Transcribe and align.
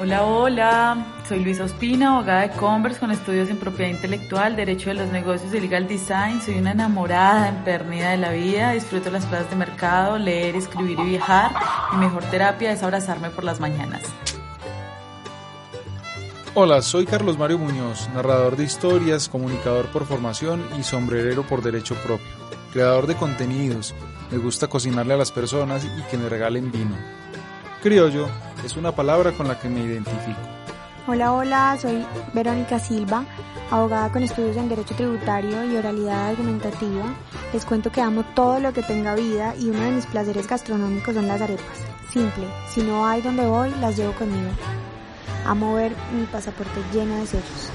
Hola, 0.00 0.24
hola, 0.24 1.06
soy 1.28 1.42
Luisa 1.42 1.64
Ospina, 1.64 2.14
abogada 2.14 2.42
de 2.42 2.50
Converse 2.50 3.00
con 3.00 3.10
estudios 3.10 3.50
en 3.50 3.56
propiedad 3.56 3.90
intelectual, 3.90 4.54
derecho 4.54 4.90
de 4.90 4.94
los 4.94 5.08
negocios 5.08 5.52
y 5.52 5.58
legal 5.58 5.88
design. 5.88 6.40
Soy 6.40 6.58
una 6.58 6.70
enamorada, 6.70 7.48
empernida 7.48 8.10
de 8.10 8.18
la 8.18 8.30
vida, 8.30 8.70
disfruto 8.74 9.10
las 9.10 9.26
plazas 9.26 9.50
de 9.50 9.56
mercado, 9.56 10.16
leer, 10.16 10.54
escribir 10.54 11.00
y 11.00 11.04
viajar. 11.04 11.50
Mi 11.94 12.06
mejor 12.06 12.22
terapia 12.26 12.70
es 12.70 12.84
abrazarme 12.84 13.30
por 13.30 13.42
las 13.42 13.58
mañanas. 13.58 14.02
Hola, 16.54 16.80
soy 16.80 17.04
Carlos 17.04 17.36
Mario 17.36 17.58
Muñoz, 17.58 18.08
narrador 18.14 18.56
de 18.56 18.62
historias, 18.62 19.28
comunicador 19.28 19.86
por 19.86 20.06
formación 20.06 20.64
y 20.78 20.84
sombrerero 20.84 21.42
por 21.42 21.60
derecho 21.60 21.96
propio. 21.96 22.26
Creador 22.72 23.08
de 23.08 23.16
contenidos, 23.16 23.96
me 24.30 24.38
gusta 24.38 24.68
cocinarle 24.68 25.14
a 25.14 25.16
las 25.16 25.32
personas 25.32 25.84
y 25.84 26.02
que 26.08 26.18
me 26.18 26.28
regalen 26.28 26.70
vino. 26.70 26.96
Criollo 27.82 28.26
es 28.64 28.76
una 28.76 28.90
palabra 28.90 29.30
con 29.30 29.46
la 29.46 29.56
que 29.58 29.68
me 29.68 29.80
identifico. 29.80 30.40
Hola, 31.06 31.32
hola, 31.32 31.78
soy 31.80 32.04
Verónica 32.34 32.80
Silva, 32.80 33.24
abogada 33.70 34.10
con 34.10 34.24
estudios 34.24 34.56
en 34.56 34.68
Derecho 34.68 34.96
Tributario 34.96 35.64
y 35.64 35.76
Oralidad 35.76 36.30
Argumentativa. 36.30 37.14
Les 37.52 37.64
cuento 37.64 37.90
que 37.90 38.00
amo 38.00 38.24
todo 38.34 38.58
lo 38.58 38.72
que 38.72 38.82
tenga 38.82 39.14
vida 39.14 39.54
y 39.56 39.70
uno 39.70 39.80
de 39.80 39.92
mis 39.92 40.06
placeres 40.06 40.48
gastronómicos 40.48 41.14
son 41.14 41.28
las 41.28 41.40
arepas. 41.40 41.64
Simple, 42.12 42.44
si 42.68 42.82
no 42.82 43.06
hay 43.06 43.22
donde 43.22 43.46
voy, 43.46 43.70
las 43.80 43.96
llevo 43.96 44.12
conmigo. 44.14 44.50
Amo 45.46 45.74
ver 45.74 45.92
mi 46.12 46.24
pasaporte 46.26 46.80
lleno 46.92 47.14
de 47.20 47.26
sellos. 47.26 47.70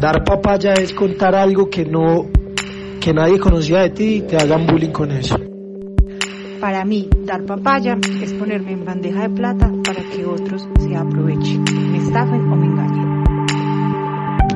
Dar 0.00 0.24
papaya 0.24 0.72
es 0.72 0.94
contar 0.94 1.34
algo 1.34 1.68
que 1.68 1.84
no 1.84 2.30
que 3.00 3.12
nadie 3.12 3.38
conocía 3.38 3.80
de 3.80 3.90
ti 3.90 4.14
y 4.16 4.22
te 4.22 4.38
hagan 4.38 4.66
bullying 4.66 4.90
con 4.90 5.12
eso. 5.12 5.53
Para 6.64 6.82
mí, 6.86 7.10
dar 7.26 7.44
papaya 7.44 7.98
es 8.22 8.32
ponerme 8.32 8.72
en 8.72 8.86
bandeja 8.86 9.28
de 9.28 9.28
plata 9.28 9.70
para 9.84 10.02
que 10.02 10.24
otros 10.24 10.66
se 10.78 10.96
aprovechen, 10.96 11.62
me 11.92 11.98
estafen 11.98 12.40
o 12.50 12.56
me 12.56 12.64
engañen. 12.64 13.24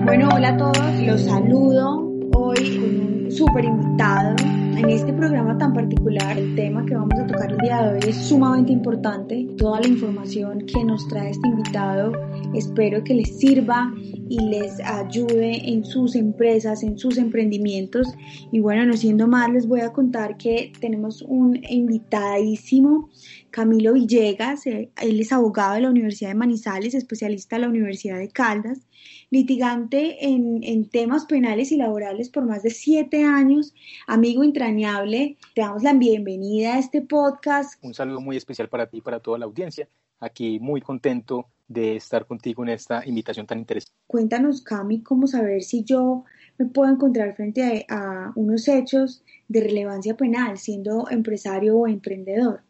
Bueno, 0.06 0.30
hola 0.34 0.48
a 0.48 0.56
todos, 0.56 1.02
los 1.02 1.20
saludo 1.20 2.10
hoy 2.32 2.78
con 2.78 3.24
un 3.24 3.30
súper 3.30 3.66
invitado. 3.66 4.36
En 4.78 4.90
este 4.90 5.12
programa 5.12 5.58
tan 5.58 5.74
particular, 5.74 6.38
el 6.38 6.54
tema 6.54 6.86
que 6.86 6.94
vamos 6.94 7.18
a 7.18 7.26
tocar 7.26 7.50
el 7.50 7.58
día 7.58 7.82
de 7.82 7.94
hoy 7.94 8.10
es 8.10 8.16
sumamente 8.16 8.70
importante. 8.70 9.48
Toda 9.58 9.80
la 9.80 9.88
información 9.88 10.66
que 10.66 10.84
nos 10.84 11.08
trae 11.08 11.30
este 11.30 11.48
invitado 11.48 12.12
espero 12.54 13.02
que 13.02 13.14
les 13.14 13.40
sirva 13.40 13.92
y 14.28 14.38
les 14.38 14.78
ayude 14.78 15.68
en 15.68 15.84
sus 15.84 16.14
empresas, 16.14 16.84
en 16.84 16.96
sus 16.96 17.18
emprendimientos. 17.18 18.06
Y 18.52 18.60
bueno, 18.60 18.86
no 18.86 18.96
siendo 18.96 19.26
más, 19.26 19.50
les 19.50 19.66
voy 19.66 19.80
a 19.80 19.92
contar 19.92 20.36
que 20.36 20.72
tenemos 20.78 21.22
un 21.22 21.58
invitadísimo, 21.68 23.10
Camilo 23.50 23.94
Villegas. 23.94 24.64
Él 24.66 24.90
es 24.96 25.32
abogado 25.32 25.74
de 25.74 25.80
la 25.80 25.90
Universidad 25.90 26.30
de 26.30 26.36
Manizales, 26.36 26.94
especialista 26.94 27.56
de 27.56 27.62
la 27.62 27.68
Universidad 27.68 28.18
de 28.18 28.28
Caldas, 28.28 28.87
litigante 29.30 30.26
en, 30.26 30.62
en 30.62 30.88
temas 30.88 31.26
penales 31.26 31.72
y 31.72 31.76
laborales 31.76 32.28
por 32.28 32.44
más 32.44 32.62
de 32.62 32.70
siete 32.70 33.24
años, 33.24 33.74
amigo 34.06 34.44
entrañable. 34.44 35.36
Te 35.54 35.62
damos 35.62 35.82
la 35.82 35.92
bienvenida 35.92 36.74
a 36.74 36.78
este 36.78 37.02
podcast. 37.02 37.82
Un 37.82 37.94
saludo 37.94 38.20
muy 38.20 38.36
especial 38.36 38.68
para 38.68 38.86
ti 38.86 38.98
y 38.98 39.02
para 39.02 39.20
toda 39.20 39.38
la 39.38 39.44
audiencia. 39.44 39.88
Aquí 40.20 40.58
muy 40.58 40.80
contento 40.80 41.46
de 41.68 41.96
estar 41.96 42.26
contigo 42.26 42.62
en 42.62 42.70
esta 42.70 43.06
invitación 43.06 43.46
tan 43.46 43.58
interesante. 43.58 43.94
Cuéntanos, 44.06 44.62
Cami, 44.62 45.02
cómo 45.02 45.26
saber 45.26 45.62
si 45.62 45.84
yo 45.84 46.24
me 46.56 46.66
puedo 46.66 46.90
encontrar 46.90 47.36
frente 47.36 47.86
a, 47.88 48.32
unos 48.34 48.66
hechos 48.68 49.22
de 49.48 49.60
relevancia 49.60 50.16
penal 50.16 50.58
siendo 50.58 51.08
empresario 51.10 51.76
o 51.76 51.86
emprendedor. 51.86 52.62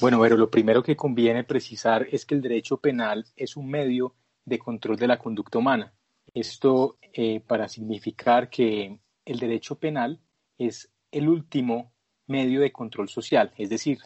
Bueno, 0.00 0.20
pero 0.20 0.36
lo 0.36 0.50
primero 0.50 0.82
que 0.82 0.96
conviene 0.96 1.44
precisar 1.44 2.06
es 2.10 2.24
que 2.24 2.34
el 2.34 2.42
derecho 2.42 2.78
penal 2.78 3.26
es 3.36 3.56
un 3.56 3.68
medio 3.68 4.14
de 4.44 4.58
control 4.58 4.96
de 4.96 5.06
la 5.06 5.18
conducta 5.18 5.58
humana. 5.58 5.92
Esto 6.34 6.98
eh, 7.12 7.40
para 7.40 7.68
significar 7.68 8.48
que 8.50 8.98
el 9.24 9.38
derecho 9.38 9.78
penal 9.78 10.20
es 10.58 10.90
el 11.10 11.28
último 11.28 11.92
medio 12.26 12.60
de 12.60 12.72
control 12.72 13.08
social, 13.08 13.52
es 13.56 13.68
decir, 13.68 13.98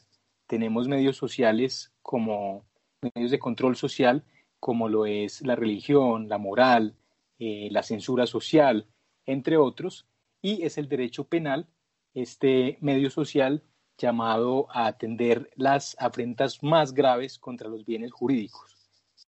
tenemos 0.46 0.88
medios 0.88 1.16
sociales 1.16 1.92
como 2.02 2.64
medios 3.00 3.30
de 3.30 3.38
control 3.38 3.76
social 3.76 4.24
como 4.66 4.88
lo 4.88 5.06
es 5.06 5.42
la 5.42 5.54
religión, 5.54 6.28
la 6.28 6.38
moral, 6.38 6.96
eh, 7.38 7.68
la 7.70 7.82
censura 7.82 8.26
social, 8.26 8.86
entre 9.24 9.56
otros, 9.56 10.06
y 10.42 10.62
es 10.62 10.78
el 10.78 10.88
derecho 10.88 11.24
penal, 11.24 11.68
este 12.14 12.78
medio 12.80 13.10
social 13.10 13.62
llamado 13.98 14.66
a 14.70 14.86
atender 14.86 15.50
las 15.54 15.96
afrentas 15.98 16.62
más 16.62 16.92
graves 16.92 17.38
contra 17.38 17.68
los 17.68 17.84
bienes 17.84 18.12
jurídicos. 18.12 18.75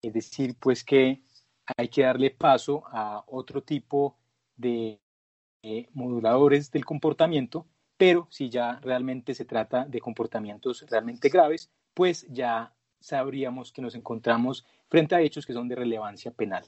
Es 0.03 0.12
decir, 0.12 0.56
pues 0.59 0.84
que 0.84 1.22
hay 1.77 1.88
que 1.88 2.03
darle 2.03 2.31
paso 2.31 2.83
a 2.87 3.22
otro 3.27 3.62
tipo 3.62 4.16
de 4.56 5.00
eh, 5.62 5.88
moduladores 5.93 6.71
del 6.71 6.84
comportamiento, 6.84 7.66
pero 7.97 8.27
si 8.31 8.49
ya 8.49 8.81
realmente 8.81 9.34
se 9.34 9.44
trata 9.44 9.84
de 9.84 10.00
comportamientos 10.00 10.87
realmente 10.89 11.28
graves, 11.28 11.71
pues 11.93 12.27
ya 12.31 12.72
sabríamos 12.99 13.72
que 13.72 13.83
nos 13.83 13.94
encontramos 13.94 14.65
frente 14.89 15.15
a 15.15 15.21
hechos 15.21 15.47
que 15.47 15.53
son 15.53 15.69
de 15.69 15.77
relevancia 15.77 16.31
penal. 16.31 16.65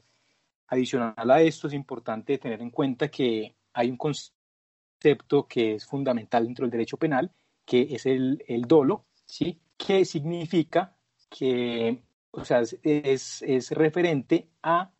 Adicional 0.68 1.30
a 1.30 1.42
esto, 1.42 1.68
es 1.68 1.74
importante 1.74 2.38
tener 2.38 2.60
en 2.62 2.70
cuenta 2.70 3.08
que 3.08 3.54
hay 3.72 3.90
un 3.90 3.96
concepto 3.96 5.46
que 5.46 5.74
es 5.74 5.86
fundamental 5.86 6.44
dentro 6.44 6.64
del 6.64 6.70
derecho 6.70 6.96
penal, 6.96 7.30
que 7.64 7.88
es 7.90 8.06
el, 8.06 8.42
el 8.46 8.62
dolo, 8.62 9.06
¿sí? 9.26 9.60
que 9.76 10.04
significa 10.04 10.96
que 11.28 12.02
o 12.32 12.44
sea, 12.44 12.62
es, 12.82 13.42
es 13.42 13.70
referente 13.70 14.48
a 14.62 14.90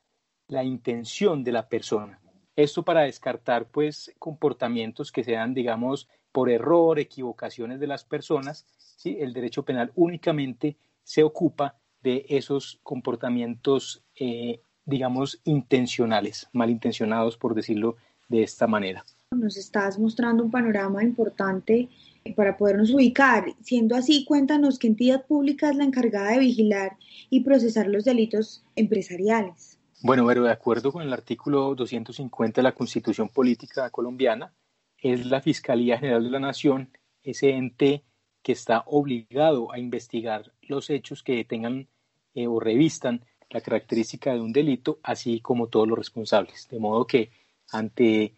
la 0.49 0.63
intención 0.63 1.43
de 1.43 1.53
la 1.53 1.69
persona. 1.69 2.21
Esto 2.55 2.85
para 2.85 3.03
descartar 3.03 3.67
pues 3.71 4.15
comportamientos 4.19 5.11
que 5.11 5.25
sean, 5.25 5.55
digamos, 5.55 6.09
por 6.31 6.51
error, 6.51 6.99
equivocaciones 6.99 7.81
de 7.81 7.87
las 7.87 8.05
personas, 8.05 8.67
¿sí? 8.97 9.17
el 9.21 9.33
derecho 9.33 9.65
penal 9.65 9.93
únicamente 9.95 10.77
se 11.03 11.23
ocupa 11.23 11.77
de 12.03 12.27
esos 12.29 12.81
comportamientos, 12.83 14.05
eh, 14.15 14.61
digamos, 14.85 15.41
intencionales, 15.45 16.49
malintencionados, 16.53 17.37
por 17.39 17.55
decirlo 17.55 17.97
de 18.29 18.43
esta 18.43 18.67
manera. 18.67 19.05
Nos 19.33 19.57
estás 19.57 19.99
mostrando 19.99 20.45
un 20.45 20.51
panorama 20.51 21.03
importante 21.03 21.89
para 22.37 22.57
podernos 22.57 22.91
ubicar. 22.91 23.47
Siendo 23.63 23.97
así, 23.97 24.25
cuéntanos 24.25 24.79
qué 24.79 24.87
entidad 24.87 25.27
pública 25.27 25.71
es 25.71 25.77
la 25.77 25.85
encargada 25.85 26.33
de 26.33 26.39
vigilar 26.39 26.97
y 27.31 27.41
procesar 27.41 27.89
los 27.89 28.05
delitos 28.05 28.65
empresariales. 28.77 29.79
Bueno, 30.03 30.27
pero 30.27 30.43
de 30.43 30.53
acuerdo 30.53 30.93
con 30.93 31.03
el 31.03 31.13
artículo 31.13 31.75
250 31.75 32.61
de 32.61 32.63
la 32.63 32.73
Constitución 32.73 33.29
Política 33.29 33.89
colombiana, 33.91 34.53
es 34.99 35.27
la 35.27 35.41
Fiscalía 35.41 35.99
General 35.99 36.23
de 36.23 36.31
la 36.31 36.41
Nación, 36.41 36.91
ese 37.23 37.51
ente 37.51 38.05
que 38.43 38.53
está 38.53 38.83
obligado 38.87 39.73
a 39.73 39.79
investigar 39.79 40.53
los 40.63 40.91
hechos 40.91 41.23
que 41.23 41.45
tengan 41.45 41.89
eh, 42.35 42.47
o 42.47 42.61
revistan 42.61 43.25
la 43.51 43.61
característica 43.61 44.33
de 44.33 44.41
un 44.41 44.53
delito, 44.53 44.99
así 45.03 45.41
como 45.41 45.69
todos 45.69 45.87
los 45.87 45.99
responsables. 45.99 46.69
De 46.69 46.79
modo 46.79 47.07
que 47.07 47.31
ante 47.71 48.35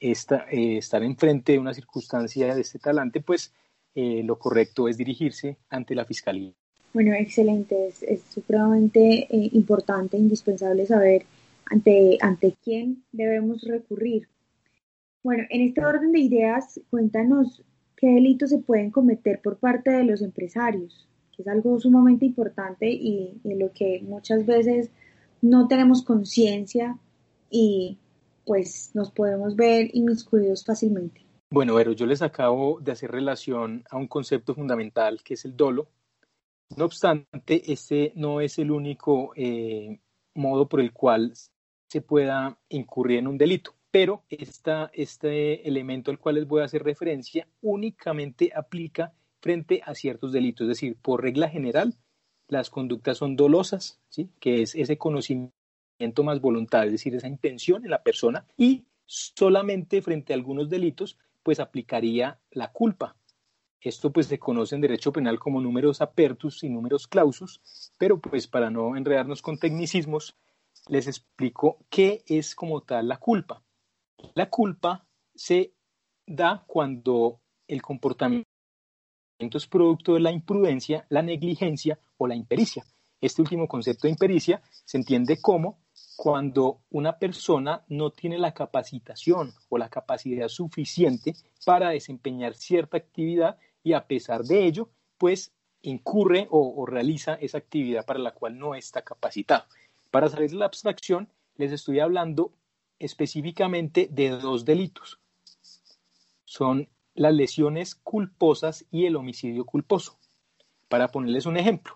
esta, 0.00 0.46
eh, 0.50 0.78
estar 0.78 1.02
enfrente 1.02 1.52
de 1.52 1.58
una 1.58 1.74
circunstancia 1.74 2.54
de 2.54 2.60
este 2.60 2.78
talante, 2.78 3.20
pues 3.20 3.52
eh, 3.94 4.22
lo 4.22 4.38
correcto 4.38 4.88
es 4.88 4.96
dirigirse 4.96 5.58
ante 5.70 5.94
la 5.94 6.04
Fiscalía. 6.04 6.52
Bueno, 6.92 7.14
excelente. 7.14 7.88
Es, 7.88 8.22
supremamente 8.30 9.26
importante, 9.30 10.16
indispensable 10.16 10.86
saber 10.86 11.26
ante, 11.66 12.16
ante 12.20 12.54
quién 12.62 13.04
debemos 13.12 13.62
recurrir. 13.62 14.28
Bueno, 15.22 15.44
en 15.50 15.60
este 15.62 15.84
orden 15.84 16.12
de 16.12 16.20
ideas, 16.20 16.80
cuéntanos 16.88 17.62
qué 17.96 18.06
delitos 18.06 18.50
se 18.50 18.58
pueden 18.58 18.90
cometer 18.90 19.40
por 19.40 19.56
parte 19.56 19.90
de 19.90 20.04
los 20.04 20.22
empresarios, 20.22 21.08
que 21.34 21.42
es 21.42 21.48
algo 21.48 21.78
sumamente 21.80 22.26
importante 22.26 22.88
y, 22.88 23.40
en 23.42 23.58
lo 23.58 23.72
que 23.72 24.00
muchas 24.02 24.46
veces 24.46 24.90
no 25.42 25.66
tenemos 25.68 26.02
conciencia 26.02 26.96
y 27.50 27.98
pues 28.46 28.92
nos 28.94 29.10
podemos 29.10 29.56
ver 29.56 29.90
inmiscuidos 29.92 30.64
fácilmente. 30.64 31.26
Bueno, 31.50 31.74
pero 31.76 31.92
yo 31.92 32.06
les 32.06 32.22
acabo 32.22 32.80
de 32.80 32.92
hacer 32.92 33.10
relación 33.10 33.84
a 33.90 33.96
un 33.96 34.08
concepto 34.08 34.54
fundamental 34.54 35.22
que 35.22 35.34
es 35.34 35.44
el 35.44 35.56
dolo. 35.56 35.88
No 36.76 36.86
obstante, 36.86 37.70
este 37.70 38.12
no 38.16 38.40
es 38.40 38.58
el 38.58 38.70
único 38.70 39.32
eh, 39.36 40.00
modo 40.34 40.68
por 40.68 40.80
el 40.80 40.92
cual 40.92 41.34
se 41.88 42.00
pueda 42.00 42.58
incurrir 42.68 43.18
en 43.18 43.28
un 43.28 43.38
delito 43.38 43.76
pero 43.96 44.24
este 44.28 45.66
elemento 45.66 46.10
al 46.10 46.18
cual 46.18 46.34
les 46.34 46.46
voy 46.46 46.60
a 46.60 46.66
hacer 46.66 46.82
referencia 46.82 47.48
únicamente 47.62 48.52
aplica 48.54 49.14
frente 49.40 49.80
a 49.86 49.94
ciertos 49.94 50.32
delitos, 50.32 50.64
es 50.64 50.68
decir, 50.68 50.98
por 51.00 51.22
regla 51.22 51.48
general, 51.48 51.94
las 52.46 52.68
conductas 52.68 53.16
son 53.16 53.36
dolosas, 53.36 53.98
¿sí? 54.10 54.28
que 54.38 54.60
es 54.60 54.74
ese 54.74 54.98
conocimiento 54.98 55.55
más 56.24 56.40
voluntario, 56.40 56.86
es 56.88 56.92
decir, 56.92 57.14
esa 57.14 57.28
intención 57.28 57.84
en 57.84 57.90
la 57.90 58.02
persona, 58.02 58.46
y 58.56 58.84
solamente 59.04 60.02
frente 60.02 60.32
a 60.32 60.36
algunos 60.36 60.68
delitos, 60.68 61.18
pues 61.42 61.60
aplicaría 61.60 62.38
la 62.50 62.72
culpa. 62.72 63.16
Esto 63.80 64.12
pues 64.12 64.26
se 64.26 64.38
conoce 64.38 64.74
en 64.74 64.80
derecho 64.80 65.12
penal 65.12 65.38
como 65.38 65.60
números 65.60 66.00
apertus 66.00 66.64
y 66.64 66.68
números 66.68 67.06
clausus, 67.06 67.60
pero 67.98 68.20
pues 68.20 68.48
para 68.48 68.68
no 68.68 68.96
enredarnos 68.96 69.42
con 69.42 69.58
tecnicismos, 69.58 70.34
les 70.88 71.06
explico 71.06 71.78
qué 71.88 72.24
es 72.26 72.54
como 72.54 72.82
tal 72.82 73.08
la 73.08 73.18
culpa. 73.18 73.62
La 74.34 74.50
culpa 74.50 75.06
se 75.34 75.72
da 76.26 76.64
cuando 76.66 77.40
el 77.68 77.80
comportamiento 77.82 78.46
es 79.38 79.66
producto 79.66 80.14
de 80.14 80.20
la 80.20 80.32
imprudencia, 80.32 81.06
la 81.08 81.22
negligencia 81.22 81.98
o 82.16 82.26
la 82.26 82.34
impericia. 82.34 82.84
Este 83.20 83.42
último 83.42 83.68
concepto 83.68 84.06
de 84.06 84.12
impericia 84.12 84.62
se 84.84 84.96
entiende 84.96 85.40
como 85.40 85.78
cuando 86.16 86.80
una 86.90 87.18
persona 87.18 87.84
no 87.88 88.10
tiene 88.10 88.38
la 88.38 88.54
capacitación 88.54 89.52
o 89.68 89.76
la 89.76 89.90
capacidad 89.90 90.48
suficiente 90.48 91.34
para 91.64 91.90
desempeñar 91.90 92.54
cierta 92.54 92.96
actividad 92.96 93.58
y 93.84 93.92
a 93.92 94.06
pesar 94.06 94.42
de 94.42 94.64
ello, 94.64 94.88
pues 95.18 95.52
incurre 95.82 96.48
o, 96.50 96.84
realiza 96.86 97.34
esa 97.34 97.58
actividad 97.58 98.04
para 98.04 98.18
la 98.18 98.32
cual 98.32 98.58
no 98.58 98.74
está 98.74 99.02
capacitado. 99.02 99.64
Para 100.10 100.28
salir 100.28 100.50
de 100.50 100.56
la 100.56 100.66
abstracción, 100.66 101.28
les 101.56 101.70
estoy 101.70 102.00
hablando 102.00 102.52
específicamente 102.98 104.08
de 104.10 104.30
dos 104.30 104.64
delitos. 104.64 105.20
Son 106.44 106.88
las 107.14 107.34
lesiones 107.34 107.94
culposas 107.94 108.86
y 108.90 109.04
el 109.04 109.16
homicidio 109.16 109.64
culposo. 109.64 110.18
Para 110.88 111.08
ponerles 111.08 111.46
un 111.46 111.56
ejemplo, 111.56 111.95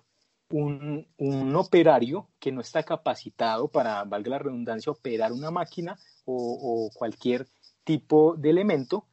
un, 0.50 1.56
operario 1.56 2.28
que 2.38 2.52
no 2.52 2.60
está 2.60 2.82
capacitado 2.82 3.68
para, 3.68 4.04
valga 4.04 4.30
la 4.30 4.38
redundancia, 4.38 4.92
operar 4.92 5.32
una 5.32 5.50
máquina 5.50 5.98
o, 6.24 6.90
cualquier 6.94 7.46
tipo 7.84 8.34
de 8.36 8.50
elemento, 8.50 9.06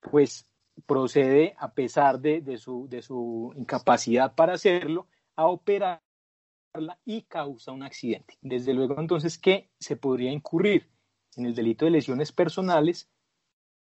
pues 0.00 0.46
procede, 0.86 1.54
a 1.58 1.72
pesar 1.72 2.20
de, 2.20 2.58
su, 2.58 2.88
de 2.88 3.02
su 3.02 3.52
incapacidad 3.56 4.34
para 4.34 4.54
hacerlo, 4.54 5.06
a 5.36 5.46
operarla 5.46 6.02
y 7.04 7.22
causa 7.22 7.72
un 7.72 7.82
accidente. 7.82 8.36
Desde 8.40 8.74
luego, 8.74 9.00
entonces, 9.00 9.38
¿qué 9.38 9.70
se 9.78 9.96
podría 9.96 10.32
incurrir? 10.32 10.88
En 11.36 11.46
el 11.46 11.54
delito 11.54 11.84
de 11.84 11.92
lesiones 11.92 12.32
personales 12.32 13.08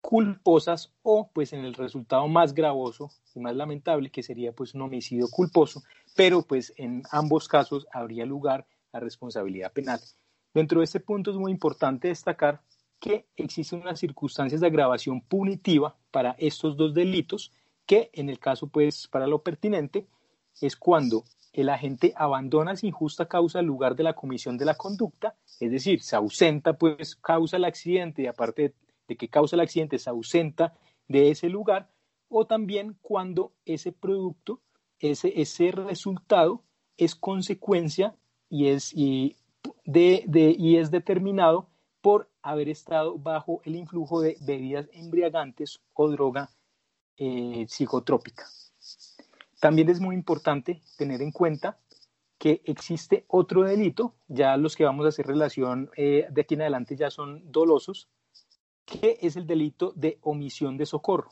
culposas 0.01 0.93
o 1.03 1.31
pues 1.33 1.53
en 1.53 1.65
el 1.65 1.75
resultado 1.75 2.29
más 2.29 2.55
gravoso 2.55 3.11
y 3.35 3.41
más 3.41 3.57
lamentable 3.57 4.11
que 4.11 4.23
sería 4.23 4.53
pues 4.53 4.73
un 4.75 4.83
homicidio 4.83 5.27
culposo, 5.29 5.83
pero 6.17 6.43
pues 6.43 6.73
en 6.77 7.05
ambos 7.13 7.47
casos 7.47 7.87
habría 7.93 8.27
lugar 8.27 8.67
a 8.93 8.99
responsabilidad 8.99 9.73
penal. 9.73 10.01
Dentro 10.53 10.81
de 10.81 10.85
este 10.85 10.99
punto 10.99 11.31
es 11.31 11.37
muy 11.37 11.53
importante 11.53 12.09
destacar 12.09 12.63
que 12.99 13.27
existen 13.37 13.83
unas 13.83 14.01
circunstancias 14.01 14.61
de 14.61 14.67
agravación 14.67 15.21
punitiva 15.21 15.95
para 16.11 16.35
estos 16.39 16.77
dos 16.77 16.95
delitos 16.95 17.53
que 17.85 18.11
en 18.15 18.31
el 18.31 18.39
caso 18.39 18.67
pues 18.67 19.07
para 19.07 19.27
lo 19.27 19.43
pertinente 19.43 20.09
es 20.61 20.75
cuando 20.75 21.25
el 21.53 21.69
agente 21.69 22.13
abandona 22.17 22.77
sin 22.77 22.91
justa 22.91 23.27
causa 23.27 23.61
el 23.61 23.67
lugar 23.67 23.95
de 23.95 24.03
la 24.03 24.15
comisión 24.15 24.59
de 24.59 24.65
la 24.65 24.75
conducta, 24.75 25.37
es 25.61 25.71
decir, 25.71 26.03
se 26.03 26.17
ausenta 26.17 26.75
pues 26.75 27.17
causa 27.17 27.57
el 27.57 27.65
accidente 27.65 28.23
y 28.23 28.27
aparte 28.27 28.75
de 29.09 29.17
que 29.17 29.29
causa 29.29 29.57
el 29.57 29.61
accidente 29.61 29.99
se 29.99 30.11
ausenta 30.11 30.75
de 31.09 31.31
ese 31.31 31.49
lugar, 31.49 31.89
o 32.29 32.47
también 32.47 32.99
cuando 33.01 33.53
ese 33.65 33.93
producto, 33.93 34.61
ese, 35.01 35.41
ese 35.41 35.73
resultado 35.73 36.63
es 36.97 37.15
consecuencia 37.15 38.15
y 38.49 38.69
es, 38.69 38.93
y, 38.95 39.37
de, 39.85 40.25
y 40.59 40.77
es 40.77 40.91
determinado 40.91 41.69
por 42.01 42.31
haber 42.43 42.69
estado 42.69 43.19
bajo 43.19 43.61
el 43.65 43.77
influjo 43.77 44.21
de 44.21 44.37
bebidas 44.41 44.89
embriagantes 44.93 45.81
o 45.95 46.09
droga 46.09 46.51
eh, 47.17 47.67
psicotrópica. 47.69 48.45
También 49.61 49.89
es 49.89 50.01
muy 50.01 50.15
importante 50.15 50.81
tener 50.97 51.23
en 51.23 51.33
cuenta 51.33 51.79
que 52.39 52.61
existe 52.65 53.25
otro 53.29 53.65
delito, 53.65 54.15
ya 54.29 54.57
los 54.57 54.77
que 54.77 54.85
vamos 54.85 55.07
a 55.07 55.09
hacer 55.09 55.27
relación 55.27 55.91
eh, 55.97 56.27
de 56.31 56.41
aquí 56.43 56.55
en 56.55 56.61
adelante 56.61 56.95
ya 56.95 57.11
son 57.11 57.51
dolosos, 57.51 58.09
¿Qué 58.87 59.19
es 59.21 59.35
el 59.35 59.49
delito 59.49 59.93
de 59.97 60.19
omisión 60.23 60.77
de 60.77 60.87
socorro? 60.87 61.29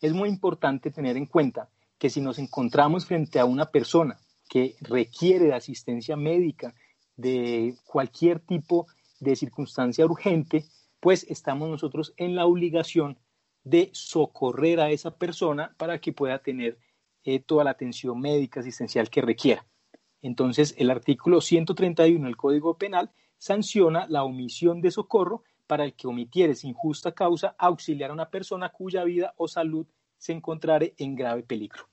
Es 0.00 0.14
muy 0.14 0.30
importante 0.30 0.90
tener 0.90 1.18
en 1.18 1.26
cuenta 1.26 1.68
que 1.98 2.10
si 2.10 2.20
nos 2.20 2.38
encontramos 2.38 3.06
frente 3.06 3.38
a 3.38 3.44
una 3.44 3.66
persona 3.66 4.18
que 4.48 4.76
requiere 4.80 5.46
de 5.46 5.54
asistencia 5.54 6.16
médica, 6.16 6.74
de 7.16 7.74
cualquier 7.84 8.40
tipo 8.40 8.86
de 9.20 9.36
circunstancia 9.36 10.04
urgente, 10.04 10.64
pues 11.00 11.24
estamos 11.28 11.68
nosotros 11.68 12.12
en 12.16 12.34
la 12.34 12.46
obligación 12.46 13.18
de 13.64 13.90
socorrer 13.92 14.80
a 14.80 14.90
esa 14.90 15.16
persona 15.16 15.74
para 15.78 16.00
que 16.00 16.12
pueda 16.12 16.38
tener 16.38 16.78
eh, 17.24 17.40
toda 17.40 17.64
la 17.64 17.70
atención 17.70 18.20
médica 18.20 18.60
asistencial 18.60 19.10
que 19.10 19.22
requiera. 19.22 19.66
Entonces, 20.22 20.74
el 20.78 20.90
artículo 20.90 21.40
131 21.40 22.24
del 22.24 22.36
Código 22.36 22.78
Penal 22.78 23.10
sanciona 23.38 24.06
la 24.08 24.24
omisión 24.24 24.80
de 24.80 24.90
socorro 24.90 25.42
para 25.66 25.84
el 25.84 25.94
que 25.94 26.06
omitiere 26.06 26.54
sin 26.54 26.74
justa 26.74 27.12
causa 27.12 27.54
auxiliar 27.58 28.10
a 28.10 28.14
una 28.14 28.30
persona 28.30 28.70
cuya 28.70 29.04
vida 29.04 29.34
o 29.36 29.48
salud 29.48 29.86
se 30.26 30.32
encontrare 30.32 30.94
en 30.98 31.14
grave 31.14 31.44
peligro. 31.44 31.88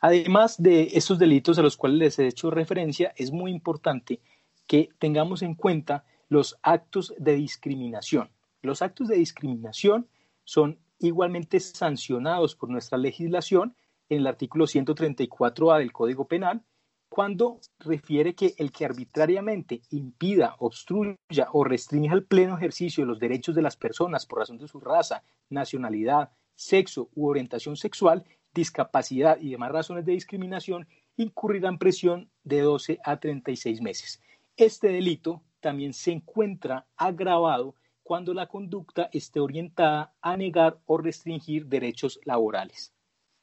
Además 0.00 0.60
de 0.62 0.90
estos 0.94 1.18
delitos 1.18 1.58
a 1.58 1.62
los 1.62 1.76
cuales 1.76 1.98
les 1.98 2.18
he 2.18 2.26
hecho 2.26 2.50
referencia, 2.50 3.12
es 3.16 3.32
muy 3.32 3.50
importante 3.50 4.20
que 4.66 4.88
tengamos 4.98 5.42
en 5.42 5.54
cuenta 5.54 6.04
los 6.28 6.58
actos 6.62 7.12
de 7.18 7.34
discriminación. 7.34 8.30
Los 8.62 8.82
actos 8.82 9.08
de 9.08 9.16
discriminación 9.16 10.08
son 10.44 10.78
igualmente 11.00 11.58
sancionados 11.58 12.54
por 12.54 12.70
nuestra 12.70 12.98
legislación 12.98 13.74
en 14.08 14.18
el 14.18 14.26
artículo 14.28 14.66
134A 14.66 15.78
del 15.78 15.92
Código 15.92 16.26
Penal 16.26 16.62
cuando 17.08 17.58
refiere 17.80 18.36
que 18.36 18.54
el 18.56 18.70
que 18.70 18.84
arbitrariamente 18.84 19.82
impida, 19.90 20.54
obstruya 20.60 21.48
o 21.52 21.64
restrinja 21.64 22.14
el 22.14 22.24
pleno 22.24 22.56
ejercicio 22.56 23.02
de 23.02 23.08
los 23.08 23.18
derechos 23.18 23.56
de 23.56 23.62
las 23.62 23.76
personas 23.76 24.24
por 24.26 24.38
razón 24.38 24.58
de 24.58 24.68
su 24.68 24.78
raza, 24.78 25.24
nacionalidad, 25.48 26.30
sexo 26.60 27.08
u 27.14 27.26
orientación 27.26 27.76
sexual, 27.76 28.24
discapacidad 28.52 29.40
y 29.40 29.50
demás 29.50 29.72
razones 29.72 30.04
de 30.04 30.12
discriminación, 30.12 30.86
incurrirá 31.16 31.70
en 31.70 31.78
prisión 31.78 32.30
de 32.44 32.60
12 32.60 32.98
a 33.02 33.18
36 33.18 33.80
meses. 33.80 34.20
Este 34.56 34.88
delito 34.88 35.42
también 35.60 35.94
se 35.94 36.12
encuentra 36.12 36.86
agravado 36.96 37.74
cuando 38.02 38.34
la 38.34 38.46
conducta 38.46 39.08
esté 39.12 39.40
orientada 39.40 40.12
a 40.20 40.36
negar 40.36 40.78
o 40.84 40.98
restringir 40.98 41.66
derechos 41.66 42.20
laborales. 42.24 42.92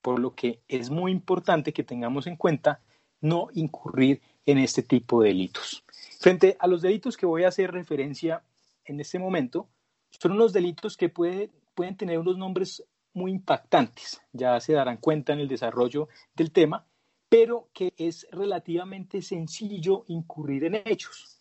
Por 0.02 0.20
lo 0.20 0.36
que 0.36 0.62
es 0.68 0.92
muy 0.92 1.12
importante 1.12 1.74
que 1.74 1.84
tengamos 1.84 2.28
en 2.28 2.36
cuenta 2.36 2.82
no 3.20 3.48
incurrir 3.54 4.22
en 4.46 4.60
este 4.60 4.84
tipo 4.84 5.22
de 5.22 5.30
delitos. 5.30 5.84
Frente 6.20 6.56
a 6.60 6.68
los 6.68 6.84
delitos 6.84 7.18
que 7.18 7.26
voy 7.26 7.46
a 7.46 7.48
hacer 7.48 7.72
referencia 7.72 8.44
en 8.86 9.00
este 9.00 9.18
momento, 9.18 9.68
son 10.12 10.34
unos 10.34 10.54
delitos 10.54 10.96
que 10.98 11.10
pueden 11.10 11.98
tener 11.98 12.20
unos 12.20 12.38
nombres 12.38 12.84
muy 13.18 13.32
impactantes, 13.32 14.22
ya 14.32 14.60
se 14.60 14.74
darán 14.74 14.98
cuenta 14.98 15.34
en 15.34 15.40
el 15.40 15.48
desarrollo 15.48 16.08
del 16.36 16.52
tema, 16.52 16.86
pero 17.28 17.70
que 17.74 17.94
es 17.98 18.28
relativamente 18.32 19.22
sencillo 19.22 20.06
incurrir 20.08 20.64
en 20.66 20.82
ellos. 20.86 21.38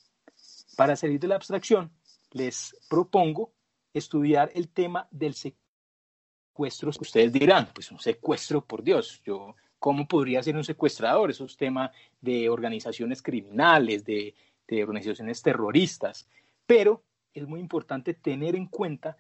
Para 0.76 0.96
salir 0.96 1.20
de 1.20 1.28
la 1.28 1.36
abstracción, 1.36 1.92
les 2.32 2.76
propongo 2.88 3.52
estudiar 3.92 4.50
el 4.54 4.68
tema 4.68 5.06
del 5.10 5.34
secuestro. 5.34 6.90
Ustedes 7.00 7.32
dirán, 7.32 7.68
pues 7.74 7.90
un 7.90 7.98
secuestro, 7.98 8.64
por 8.64 8.82
Dios, 8.82 9.22
yo 9.24 9.54
cómo 9.78 10.08
podría 10.08 10.42
ser 10.42 10.56
un 10.56 10.64
secuestrador. 10.64 11.30
Eso 11.30 11.44
es 11.44 11.56
tema 11.56 11.92
de 12.20 12.48
organizaciones 12.48 13.22
criminales, 13.22 14.04
de, 14.04 14.34
organizaciones 14.82 15.42
terroristas. 15.42 16.28
Pero 16.66 17.04
es 17.32 17.46
muy 17.46 17.60
importante 17.60 18.14
tener 18.14 18.56
en 18.56 18.66
cuenta 18.66 19.16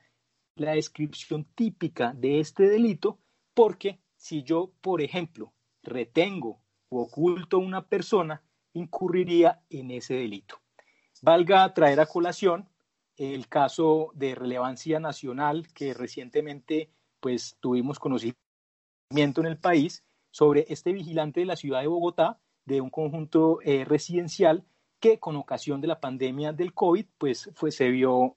la 0.56 0.72
descripción 0.72 1.44
típica 1.54 2.12
de 2.12 2.40
este 2.40 2.68
delito, 2.68 3.18
porque 3.54 4.00
si 4.16 4.42
yo, 4.42 4.72
por 4.80 5.00
ejemplo, 5.02 5.52
retengo 5.82 6.60
o 6.88 7.02
oculto 7.02 7.56
a 7.58 7.60
una 7.60 7.86
persona, 7.86 8.42
incurriría 8.72 9.62
en 9.70 9.90
ese 9.90 10.14
delito. 10.14 10.60
Valga 11.22 11.72
traer 11.72 12.00
a 12.00 12.06
colación 12.06 12.68
el 13.16 13.48
caso 13.48 14.10
de 14.14 14.34
relevancia 14.34 15.00
nacional 15.00 15.68
que 15.72 15.94
recientemente 15.94 16.90
pues 17.20 17.56
tuvimos 17.60 17.98
conocimiento 17.98 18.36
en 19.40 19.46
el 19.46 19.58
país 19.58 20.04
sobre 20.30 20.66
este 20.68 20.92
vigilante 20.92 21.40
de 21.40 21.46
la 21.46 21.56
ciudad 21.56 21.80
de 21.80 21.86
Bogotá, 21.86 22.38
de 22.66 22.80
un 22.80 22.90
conjunto 22.90 23.60
eh, 23.62 23.84
residencial 23.84 24.66
que 25.00 25.18
con 25.18 25.36
ocasión 25.36 25.80
de 25.80 25.88
la 25.88 26.00
pandemia 26.00 26.52
del 26.52 26.74
COVID, 26.74 27.06
pues 27.16 27.50
fue, 27.54 27.70
se 27.70 27.88
vio, 27.90 28.36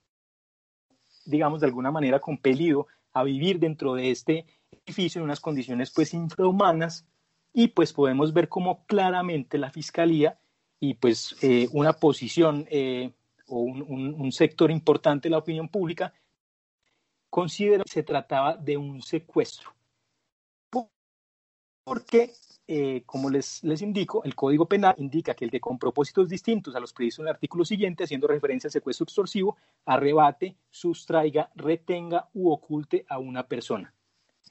digamos, 1.26 1.62
de 1.62 1.68
alguna 1.68 1.92
manera 1.92 2.20
compelido 2.20 2.88
a 3.14 3.24
vivir 3.24 3.60
dentro 3.60 3.94
de 3.94 4.12
este 4.12 4.46
edificio 4.72 5.20
en 5.20 5.26
unas 5.26 5.40
condiciones 5.40 5.92
pues 5.92 6.14
infrahumanas. 6.14 7.06
Y 7.52 7.70
pues 7.70 7.94
podemos 7.94 8.34
ver 8.34 8.48
cómo 8.48 8.86
claramente 8.86 9.58
la 9.58 9.72
fiscalía 9.72 10.40
y 10.80 10.94
pues 10.94 11.36
eh, 11.42 11.68
una 11.72 11.94
posición 11.94 12.68
eh, 12.70 13.12
o 13.48 13.60
un, 13.60 13.82
un, 13.82 14.32
sector 14.32 14.70
importante 14.70 15.28
de 15.28 15.32
la 15.32 15.40
opinión 15.40 15.68
pública 15.68 16.14
consideró 17.30 17.84
que 17.84 17.92
se 17.92 18.04
trataba 18.04 18.56
de 18.56 18.78
un 18.78 19.02
secuestro. 19.02 19.74
Porque, 21.84 22.34
eh, 22.72 23.02
como 23.04 23.32
les, 23.32 23.64
les 23.64 23.82
indico, 23.82 24.24
el 24.24 24.36
Código 24.36 24.68
Penal 24.68 24.94
indica 25.00 25.34
que 25.34 25.44
el 25.44 25.50
que 25.50 25.60
con 25.60 25.80
propósitos 25.80 26.30
distintos 26.30 26.76
a 26.76 26.80
los 26.80 26.94
previstos 26.94 27.24
en 27.24 27.28
el 27.28 27.34
artículo 27.34 27.66
siguiente, 27.66 28.04
haciendo 28.04 28.28
referencia 28.28 28.68
al 28.68 28.72
secuestro 28.72 29.06
extorsivo, 29.06 29.58
arrebate, 29.86 30.56
sustraiga, 30.70 31.50
retenga 31.56 32.30
u 32.36 32.52
oculte 32.52 33.08
a 33.10 33.18
una 33.18 33.48
persona. 33.48 33.92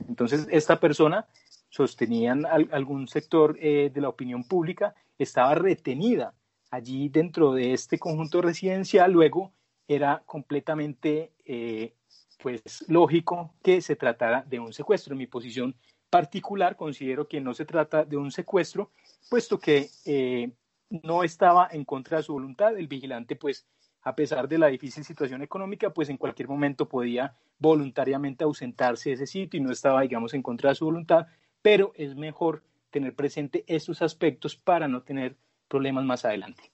Entonces, 0.08 0.48
esta 0.50 0.80
persona, 0.80 1.28
sostenían 1.68 2.44
algún 2.44 3.06
sector 3.06 3.56
eh, 3.60 3.92
de 3.94 4.00
la 4.00 4.08
opinión 4.08 4.42
pública, 4.42 4.96
estaba 5.16 5.54
retenida 5.54 6.34
allí 6.72 7.08
dentro 7.08 7.52
de 7.52 7.72
este 7.72 8.00
conjunto 8.00 8.42
residencial, 8.42 9.12
luego 9.12 9.52
era 9.86 10.24
completamente 10.26 11.34
eh, 11.44 11.94
pues 12.42 12.84
lógico 12.88 13.54
que 13.62 13.80
se 13.80 13.94
tratara 13.94 14.42
de 14.42 14.58
un 14.58 14.72
secuestro. 14.72 15.12
En 15.12 15.18
mi 15.18 15.28
posición 15.28 15.76
particular 16.10 16.76
considero 16.76 17.28
que 17.28 17.40
no 17.40 17.54
se 17.54 17.64
trata 17.64 18.04
de 18.04 18.16
un 18.16 18.30
secuestro, 18.30 18.90
puesto 19.28 19.58
que 19.58 19.88
eh, 20.04 20.50
no 20.90 21.22
estaba 21.22 21.68
en 21.70 21.84
contra 21.84 22.18
de 22.18 22.22
su 22.22 22.32
voluntad. 22.32 22.76
El 22.76 22.88
vigilante, 22.88 23.36
pues, 23.36 23.66
a 24.02 24.14
pesar 24.14 24.48
de 24.48 24.58
la 24.58 24.68
difícil 24.68 25.04
situación 25.04 25.42
económica, 25.42 25.90
pues 25.90 26.08
en 26.08 26.16
cualquier 26.16 26.48
momento 26.48 26.88
podía 26.88 27.34
voluntariamente 27.58 28.44
ausentarse 28.44 29.10
de 29.10 29.14
ese 29.16 29.26
sitio 29.26 29.58
y 29.58 29.62
no 29.62 29.72
estaba, 29.72 30.02
digamos, 30.02 30.34
en 30.34 30.42
contra 30.42 30.70
de 30.70 30.76
su 30.76 30.86
voluntad, 30.86 31.26
pero 31.60 31.92
es 31.96 32.14
mejor 32.14 32.62
tener 32.90 33.14
presente 33.14 33.64
estos 33.66 34.00
aspectos 34.00 34.56
para 34.56 34.88
no 34.88 35.02
tener 35.02 35.36
problemas 35.68 36.04
más 36.04 36.24
adelante. 36.24 36.70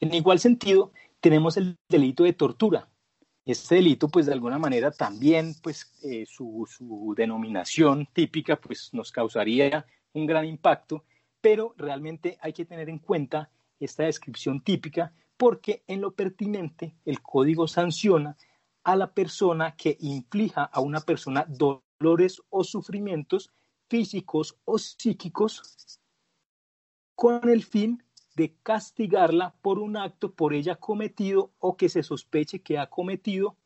En 0.00 0.14
igual 0.14 0.38
sentido, 0.38 0.92
tenemos 1.20 1.56
el 1.56 1.76
delito 1.88 2.22
de 2.22 2.32
tortura. 2.32 2.88
Este 3.48 3.76
delito, 3.76 4.08
pues 4.08 4.26
de 4.26 4.34
alguna 4.34 4.58
manera 4.58 4.90
también, 4.90 5.54
pues 5.62 5.90
eh, 6.02 6.26
su, 6.26 6.68
su, 6.68 7.14
denominación 7.16 8.06
típica, 8.12 8.56
pues 8.60 8.90
nos 8.92 9.10
causaría 9.10 9.86
un 10.12 10.26
gran 10.26 10.44
impacto, 10.44 11.06
pero 11.40 11.72
realmente 11.78 12.36
hay 12.42 12.52
que 12.52 12.66
tener 12.66 12.90
en 12.90 12.98
cuenta 12.98 13.50
esta 13.80 14.02
descripción 14.04 14.60
típica 14.60 15.14
porque 15.38 15.82
en 15.86 16.02
lo 16.02 16.14
pertinente 16.14 16.94
el 17.06 17.22
código 17.22 17.66
sanciona 17.66 18.36
a 18.84 18.96
la 18.96 19.14
persona 19.14 19.76
que 19.76 19.96
inflija 19.98 20.64
a 20.64 20.80
una 20.82 21.00
persona 21.00 21.46
dolores 21.48 22.42
o 22.50 22.64
sufrimientos 22.64 23.50
físicos 23.88 24.58
o 24.66 24.76
psíquicos 24.76 25.98
con 27.14 27.48
el 27.48 27.64
fin 27.64 28.04
de 28.38 28.54
castigarla 28.62 29.52
por 29.62 29.80
un 29.80 29.96
acto 29.96 30.30
por 30.30 30.54
ella 30.54 30.76
cometido 30.76 31.50
o 31.58 31.76
que 31.76 31.88
se 31.88 32.04
sospeche 32.04 32.60
que 32.60 32.78
ha 32.78 32.86
cometido 32.86 33.56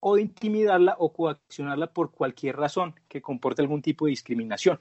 o 0.00 0.16
de 0.16 0.22
intimidarla 0.22 0.96
o 0.98 1.12
coaccionarla 1.12 1.92
por 1.92 2.10
cualquier 2.10 2.56
razón 2.56 2.94
que 3.06 3.20
comporte 3.20 3.60
algún 3.60 3.82
tipo 3.82 4.06
de 4.06 4.10
discriminación. 4.10 4.80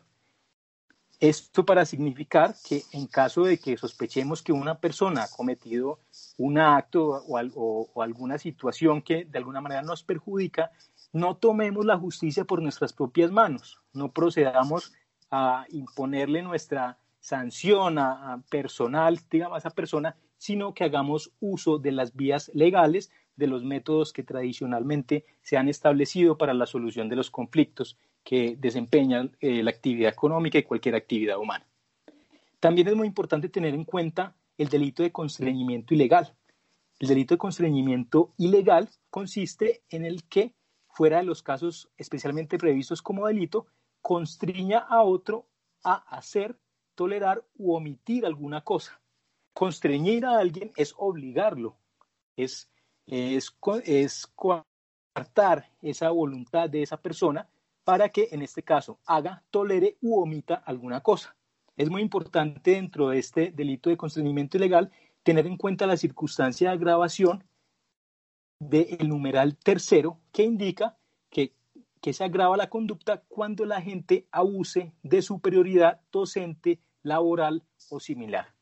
Esto 1.19 1.65
para 1.65 1.83
significar 1.83 2.55
que 2.65 2.83
en 2.93 3.07
caso 3.07 3.43
de 3.43 3.57
que 3.57 3.75
sospechemos 3.75 4.41
que 4.41 4.53
una 4.53 4.79
persona 4.79 5.23
ha 5.23 5.29
cometido 5.35 5.99
un 6.37 6.57
acto 6.57 7.21
o, 7.27 7.89
o, 7.93 8.01
alguna 8.01 8.37
situación 8.37 9.01
que 9.01 9.25
de 9.25 9.39
alguna 9.39 9.59
manera 9.59 9.81
nos 9.81 10.03
perjudica, 10.03 10.71
no 11.11 11.35
tomemos 11.35 11.85
la 11.85 11.97
justicia 11.97 12.45
por 12.45 12.61
nuestras 12.61 12.93
propias 12.93 13.31
manos, 13.31 13.81
no 13.91 14.13
procedamos 14.13 14.93
a 15.31 15.65
imponerle 15.69 16.43
nuestra 16.43 16.97
sanción 17.19 17.97
a, 17.99 18.43
personal, 18.49 19.19
digamos, 19.29 19.55
a 19.55 19.59
esa 19.59 19.69
persona, 19.71 20.15
sino 20.37 20.73
que 20.73 20.83
hagamos 20.83 21.31
uso 21.39 21.79
de 21.79 21.91
las 21.91 22.15
vías 22.15 22.51
legales, 22.53 23.11
de 23.35 23.47
los 23.47 23.63
métodos 23.63 24.13
que 24.13 24.23
tradicionalmente 24.23 25.25
se 25.41 25.57
han 25.57 25.69
establecido 25.69 26.37
para 26.37 26.53
la 26.53 26.65
solución 26.65 27.09
de 27.09 27.15
los 27.15 27.29
conflictos 27.29 27.97
que 28.23 28.55
desempeñan 28.59 29.37
eh, 29.39 29.63
la 29.63 29.69
actividad 29.69 30.11
económica 30.11 30.57
y 30.57 30.63
cualquier 30.63 30.95
actividad 30.95 31.37
humana. 31.37 31.65
También 32.59 32.87
es 32.87 32.95
muy 32.95 33.07
importante 33.07 33.49
tener 33.49 33.73
en 33.73 33.85
cuenta 33.85 34.35
el 34.57 34.69
delito 34.69 35.03
de 35.03 35.11
constreñimiento 35.11 35.93
ilegal. 35.93 36.33
El 36.99 37.07
delito 37.09 37.35
de 37.35 37.37
constreñimiento 37.39 38.33
ilegal 38.37 38.89
consiste 39.09 39.83
en 39.89 40.03
el 40.03 40.23
que, 40.23 40.55
fuera 40.89 41.17
de 41.17 41.23
los 41.23 41.43
casos 41.43 41.89
especialmente 41.95 42.57
previstos 42.57 43.03
como 43.03 43.27
delito, 43.27 43.67
constriña 44.01 44.79
a 44.79 45.03
otro 45.03 45.47
a 45.83 45.95
hacer 46.15 46.57
tolerar 46.97 47.45
u 47.57 47.75
omitir 47.75 48.25
alguna 48.25 48.61
cosa. 48.61 48.99
Constreñir 49.53 50.25
a 50.25 50.39
alguien 50.39 50.71
es 50.75 50.93
obligarlo, 50.97 51.77
es, 52.35 52.69
es, 53.05 53.55
es 53.85 54.27
coartar 54.35 55.71
esa 55.81 56.09
voluntad 56.09 56.69
de 56.69 56.81
esa 56.81 56.97
persona 56.97 57.47
para 57.83 58.09
que 58.09 58.29
en 58.31 58.41
este 58.41 58.63
caso 58.63 58.99
haga, 59.05 59.43
tolere 59.51 59.97
u 60.01 60.19
omita 60.19 60.55
alguna 60.55 61.01
cosa. 61.01 61.35
Es 61.77 61.89
muy 61.89 62.01
importante 62.01 62.71
dentro 62.71 63.09
de 63.09 63.19
este 63.19 63.51
delito 63.51 63.89
de 63.91 63.97
constreñimiento 63.97 64.57
ilegal 64.57 64.91
tener 65.21 65.45
en 65.45 65.55
cuenta 65.55 65.85
la 65.85 65.97
circunstancia 65.97 66.69
de 66.69 66.75
agravación 66.75 67.43
del 68.59 69.07
numeral 69.07 69.55
tercero 69.55 70.19
que 70.31 70.43
indica 70.43 70.97
que, 71.29 71.53
que 72.01 72.13
se 72.13 72.23
agrava 72.23 72.57
la 72.57 72.69
conducta 72.69 73.23
cuando 73.27 73.65
la 73.65 73.81
gente 73.81 74.27
abuse 74.31 74.93
de 75.03 75.21
superioridad 75.21 76.01
docente, 76.11 76.79
laboral 77.03 77.63
o 77.89 77.99
similar. 77.99 78.53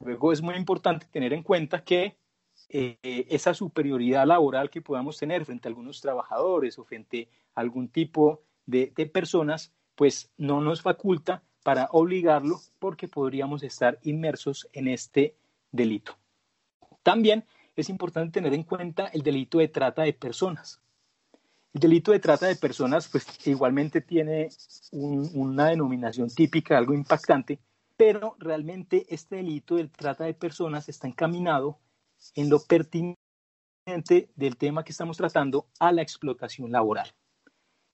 Luego 0.00 0.32
es 0.32 0.40
muy 0.40 0.54
importante 0.54 1.06
tener 1.10 1.32
en 1.32 1.42
cuenta 1.42 1.84
que 1.84 2.16
eh, 2.68 3.26
esa 3.28 3.54
superioridad 3.54 4.26
laboral 4.26 4.70
que 4.70 4.82
podamos 4.82 5.18
tener 5.18 5.44
frente 5.44 5.68
a 5.68 5.70
algunos 5.70 6.00
trabajadores 6.00 6.78
o 6.78 6.84
frente 6.84 7.28
a 7.54 7.60
algún 7.60 7.88
tipo 7.88 8.42
de, 8.66 8.92
de 8.94 9.06
personas, 9.06 9.72
pues 9.94 10.32
no 10.36 10.60
nos 10.60 10.82
faculta 10.82 11.42
para 11.62 11.88
obligarlo 11.92 12.60
porque 12.78 13.08
podríamos 13.08 13.62
estar 13.62 13.98
inmersos 14.02 14.68
en 14.72 14.88
este 14.88 15.36
delito. 15.70 16.16
También 17.02 17.44
es 17.76 17.88
importante 17.88 18.40
tener 18.40 18.54
en 18.54 18.62
cuenta 18.62 19.06
el 19.06 19.22
delito 19.22 19.58
de 19.58 19.68
trata 19.68 20.02
de 20.02 20.12
personas. 20.12 20.80
El 21.72 21.80
delito 21.80 22.10
de 22.10 22.18
trata 22.18 22.46
de 22.46 22.56
personas, 22.56 23.08
pues 23.08 23.26
igualmente 23.46 24.00
tiene 24.00 24.48
una 24.92 25.68
denominación 25.68 26.28
típica, 26.28 26.76
algo 26.76 26.94
impactante, 26.94 27.60
pero 27.96 28.34
realmente 28.40 29.06
este 29.08 29.36
delito 29.36 29.76
de 29.76 29.86
trata 29.86 30.24
de 30.24 30.34
personas 30.34 30.88
está 30.88 31.06
encaminado 31.06 31.78
en 32.34 32.50
lo 32.50 32.58
pertinente 32.60 33.18
del 34.34 34.56
tema 34.56 34.82
que 34.82 34.92
estamos 34.92 35.16
tratando 35.16 35.68
a 35.78 35.92
la 35.92 36.02
explotación 36.02 36.72
laboral. 36.72 37.12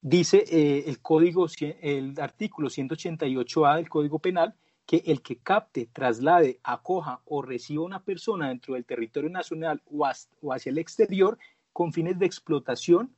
Dice 0.01 0.45
eh, 0.49 0.85
el 0.87 1.01
código, 1.03 1.47
el 1.61 2.19
artículo 2.19 2.69
188A 2.69 3.77
del 3.77 3.89
Código 3.89 4.21
Penal 4.21 4.55
que 4.87 5.03
el 5.05 5.21
que 5.21 5.39
capte, 5.39 5.91
traslade, 5.93 6.61
acoja 6.63 7.21
o 7.25 7.43
reciba 7.43 7.83
una 7.83 8.05
persona 8.05 8.49
dentro 8.49 8.75
del 8.75 8.85
territorio 8.87 9.29
nacional 9.29 9.83
o 9.87 10.53
hacia 10.53 10.71
el 10.71 10.79
exterior 10.79 11.39
con 11.73 11.93
fines 11.93 12.19
de 12.19 12.27
explotación 12.27 13.15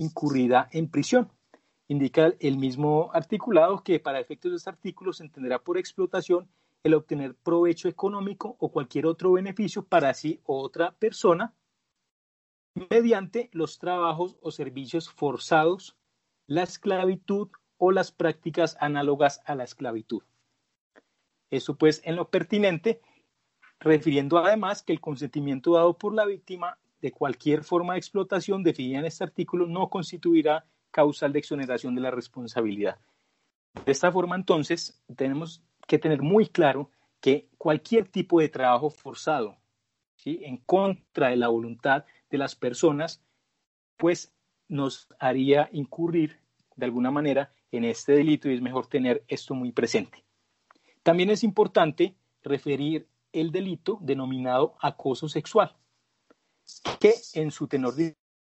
incurrida 0.00 0.68
en 0.72 0.90
prisión. 0.90 1.30
Indica 1.86 2.32
el 2.40 2.56
mismo 2.56 3.10
articulado 3.12 3.82
que 3.82 4.00
para 4.00 4.18
efectos 4.18 4.50
de 4.50 4.56
este 4.56 4.70
artículo 4.70 5.12
se 5.12 5.24
entenderá 5.24 5.58
por 5.58 5.76
explotación 5.76 6.48
el 6.82 6.94
obtener 6.94 7.34
provecho 7.34 7.88
económico 7.88 8.56
o 8.58 8.72
cualquier 8.72 9.06
otro 9.06 9.32
beneficio 9.32 9.84
para 9.84 10.14
sí 10.14 10.40
o 10.44 10.62
otra 10.62 10.92
persona 10.92 11.54
mediante 12.74 13.50
los 13.52 13.78
trabajos 13.78 14.38
o 14.40 14.50
servicios 14.50 15.10
forzados, 15.10 15.96
la 16.46 16.62
esclavitud 16.62 17.48
o 17.76 17.92
las 17.92 18.10
prácticas 18.10 18.76
análogas 18.80 19.42
a 19.44 19.54
la 19.54 19.64
esclavitud. 19.64 20.22
Eso 21.50 21.76
pues 21.76 22.00
en 22.04 22.16
lo 22.16 22.30
pertinente, 22.30 23.02
refiriendo 23.80 24.38
además 24.38 24.82
que 24.82 24.92
el 24.92 25.00
consentimiento 25.00 25.74
dado 25.74 25.98
por 25.98 26.14
la 26.14 26.24
víctima 26.24 26.78
de 27.00 27.12
cualquier 27.12 27.64
forma 27.64 27.94
de 27.94 27.98
explotación 27.98 28.62
definida 28.62 28.98
en 28.98 29.06
este 29.06 29.24
artículo 29.24 29.66
no 29.66 29.88
constituirá 29.88 30.66
causal 30.90 31.32
de 31.32 31.38
exoneración 31.38 31.94
de 31.94 32.00
la 32.00 32.10
responsabilidad. 32.10 32.98
De 33.84 33.92
esta 33.92 34.10
forma, 34.10 34.36
entonces, 34.36 35.00
tenemos 35.16 35.62
que 35.86 35.98
tener 35.98 36.22
muy 36.22 36.46
claro 36.46 36.90
que 37.20 37.48
cualquier 37.58 38.08
tipo 38.08 38.40
de 38.40 38.48
trabajo 38.48 38.90
forzado, 38.90 39.56
¿sí? 40.16 40.40
en 40.42 40.58
contra 40.58 41.28
de 41.28 41.36
la 41.36 41.48
voluntad 41.48 42.04
de 42.30 42.38
las 42.38 42.56
personas, 42.56 43.22
pues 43.96 44.32
nos 44.68 45.08
haría 45.18 45.68
incurrir 45.72 46.40
de 46.76 46.86
alguna 46.86 47.10
manera 47.10 47.52
en 47.72 47.84
este 47.84 48.12
delito 48.12 48.48
y 48.48 48.54
es 48.54 48.62
mejor 48.62 48.86
tener 48.86 49.24
esto 49.28 49.54
muy 49.54 49.72
presente. 49.72 50.24
También 51.02 51.30
es 51.30 51.44
importante 51.44 52.14
referir 52.42 53.06
el 53.32 53.52
delito 53.52 53.98
denominado 54.00 54.74
acoso 54.80 55.28
sexual 55.28 55.76
que 56.98 57.14
en 57.34 57.50
su 57.50 57.66
tenor 57.66 57.94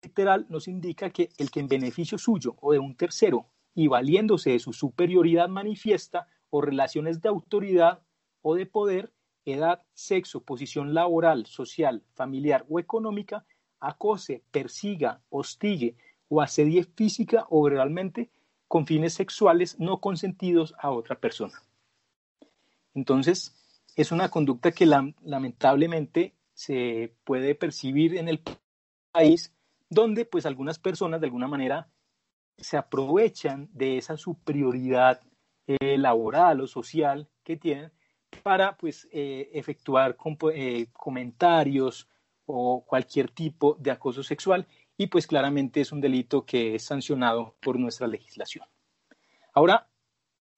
literal 0.02 0.47
nos 0.49 0.68
indica 0.68 1.11
que 1.11 1.30
el 1.38 1.50
que 1.50 1.61
en 1.61 1.68
beneficio 1.68 2.18
suyo 2.18 2.56
o 2.61 2.73
de 2.73 2.78
un 2.78 2.94
tercero 2.94 3.47
y 3.75 3.88
valiéndose 3.88 4.50
de 4.50 4.59
su 4.59 4.73
superioridad 4.73 5.49
manifiesta 5.49 6.28
o 6.50 6.61
relaciones 6.61 7.21
de 7.21 7.28
autoridad 7.28 8.02
o 8.42 8.54
de 8.54 8.66
poder, 8.66 9.12
edad, 9.44 9.83
sexo, 9.94 10.42
posición 10.42 10.94
laboral, 10.94 11.47
social, 11.47 12.02
familiar 12.14 12.64
o 12.68 12.78
económica, 12.78 13.44
acose, 13.80 14.42
persiga, 14.50 15.21
hostigue 15.30 15.97
o 16.28 16.40
asedie 16.40 16.85
física 16.85 17.47
o 17.50 17.62
verbalmente 17.62 18.30
con 18.68 18.87
fines 18.87 19.14
sexuales 19.14 19.78
no 19.78 20.00
consentidos 20.00 20.75
a 20.78 20.90
otra 20.90 21.18
persona. 21.18 21.62
Entonces, 22.94 23.54
es 23.97 24.12
una 24.12 24.28
conducta 24.28 24.73
que 24.73 24.87
lamentablemente 24.87 26.35
se 26.54 27.14
puede 27.25 27.54
percibir 27.54 28.16
en 28.16 28.28
el 28.28 28.42
país 29.12 29.54
donde 29.90 30.25
pues 30.25 30.46
algunas 30.46 30.78
personas 30.78 31.20
de 31.20 31.26
alguna 31.26 31.49
manera 31.49 31.88
se 32.56 32.76
aprovechan 32.76 33.68
de 33.73 33.99
esa 33.99 34.16
superioridad 34.16 35.20
eh, 35.66 35.99
laboral 35.99 36.61
o 36.61 36.66
social 36.66 37.28
que 37.42 37.56
tienen 37.56 37.92
para 38.42 38.76
pues 38.76 39.08
eh, 39.12 39.50
efectuar 39.52 40.16
eh, 40.54 40.87
comentarios 40.92 42.08
o 42.46 42.84
cualquier 42.84 43.30
tipo 43.30 43.76
de 43.78 43.90
acoso 43.90 44.23
sexual 44.23 44.66
y 44.96 45.06
pues 45.08 45.26
claramente 45.26 45.80
es 45.80 45.92
un 45.92 46.00
delito 46.00 46.44
que 46.44 46.76
es 46.76 46.84
sancionado 46.84 47.56
por 47.61 47.78
nuestra 47.78 48.06
legislación. 48.06 48.66
Ahora, 49.52 49.88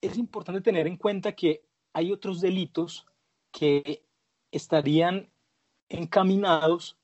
es 0.01 0.17
importante 0.19 0.61
tener 0.61 0.87
en 0.87 0.97
cuenta 0.97 1.33
que 1.33 1.63
hay 1.93 2.13
otros 2.13 2.41
delitos 2.41 3.07
que 3.51 4.03
estarían 4.51 5.31
encaminados 5.89 6.99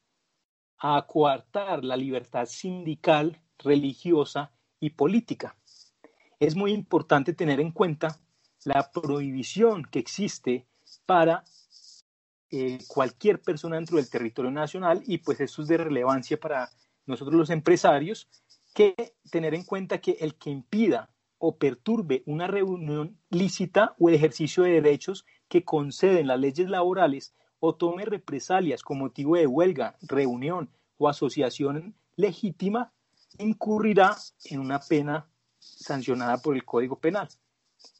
a 0.78 1.06
coartar 1.06 1.84
la 1.84 1.96
libertad 1.96 2.46
sindical, 2.46 3.40
religiosa 3.58 4.50
y 4.80 4.90
política. 4.90 5.56
Es 6.40 6.56
muy 6.56 6.72
importante 6.72 7.32
tener 7.32 7.60
en 7.60 7.70
cuenta 7.70 8.18
la 8.64 8.90
prohibición 8.90 9.84
que 9.84 10.00
existe 10.00 10.66
para 11.06 11.44
eh, 12.50 12.78
cualquier 12.88 13.40
persona 13.40 13.76
dentro 13.76 13.96
del 13.96 14.10
territorio 14.10 14.50
nacional 14.50 15.02
y 15.06 15.18
pues 15.18 15.40
eso 15.40 15.62
es 15.62 15.68
de 15.68 15.78
relevancia 15.78 16.38
para 16.38 16.68
nosotros 17.06 17.34
los 17.34 17.50
empresarios, 17.50 18.28
que 18.74 19.14
tener 19.30 19.54
en 19.54 19.64
cuenta 19.64 20.00
que 20.00 20.16
el 20.20 20.34
que 20.34 20.50
impida 20.50 21.10
o 21.38 21.56
perturbe 21.56 22.22
una 22.26 22.46
reunión 22.46 23.18
lícita 23.30 23.94
o 23.98 24.08
el 24.08 24.14
ejercicio 24.14 24.62
de 24.62 24.80
derechos 24.80 25.26
que 25.48 25.64
conceden 25.64 26.26
las 26.26 26.38
leyes 26.38 26.68
laborales 26.68 27.34
o 27.64 27.76
tome 27.76 28.04
represalias 28.04 28.82
con 28.82 28.98
motivo 28.98 29.36
de 29.36 29.46
huelga, 29.46 29.96
reunión 30.02 30.68
o 30.98 31.08
asociación 31.08 31.94
legítima, 32.16 32.92
incurrirá 33.38 34.16
en 34.46 34.58
una 34.58 34.80
pena 34.80 35.28
sancionada 35.60 36.38
por 36.38 36.56
el 36.56 36.64
Código 36.64 36.98
Penal. 36.98 37.28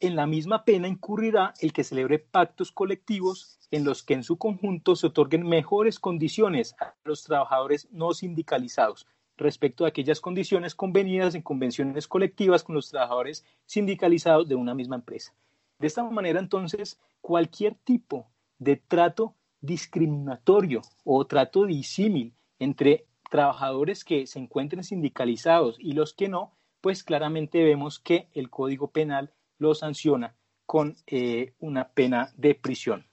En 0.01 0.17
la 0.17 0.27
misma 0.27 0.65
pena 0.65 0.89
incurrirá 0.89 1.55
el 1.61 1.73
que 1.73 1.85
celebre 1.85 2.19
pactos 2.19 2.73
colectivos 2.73 3.61
en 3.71 3.85
los 3.85 4.03
que 4.03 4.15
en 4.15 4.25
su 4.25 4.37
conjunto 4.37 4.97
se 4.97 5.07
otorguen 5.07 5.49
mejores 5.49 6.01
condiciones 6.01 6.75
a 6.81 6.97
los 7.05 7.23
trabajadores 7.23 7.89
no 7.93 8.15
sindicalizados 8.15 9.07
respecto 9.37 9.85
a 9.85 9.89
aquellas 9.89 10.21
condiciones 10.21 10.75
convenidas 10.75 11.37
en 11.37 11.43
convenciones 11.43 12.09
colectivas 12.09 12.65
con 12.65 12.75
los 12.75 12.89
trabajadores 12.89 13.45
sindicalizados 13.67 14.49
de 14.49 14.57
una 14.57 14.75
misma 14.75 14.97
empresa. 14.97 15.33
De 15.79 15.87
esta 15.87 16.03
manera, 16.03 16.41
entonces, 16.41 16.99
cualquier 17.21 17.77
tipo 17.77 18.27
de 18.59 18.77
trato 18.77 19.37
discriminatorio 19.63 20.83
o 21.05 21.25
trato 21.27 21.65
disímil 21.65 22.35
entre 22.59 23.07
trabajadores 23.31 24.05
que 24.05 24.27
se 24.27 24.39
encuentren 24.39 24.85
sindicalizados 24.85 25.77
y 25.79 25.93
los 25.93 26.13
que 26.13 26.29
no, 26.29 26.53
pues 26.83 27.03
claramente 27.03 27.63
vemos 27.63 27.99
que 27.99 28.29
el 28.35 28.51
Código 28.51 28.91
Penal 28.91 29.33
lo 29.59 29.75
sanciona 29.75 30.37
con 30.67 30.97
eh, 31.07 31.55
una 31.61 31.89
pena 31.89 32.33
de 32.37 32.55
prisión. 32.55 33.07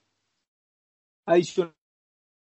Adicional 1.26 1.74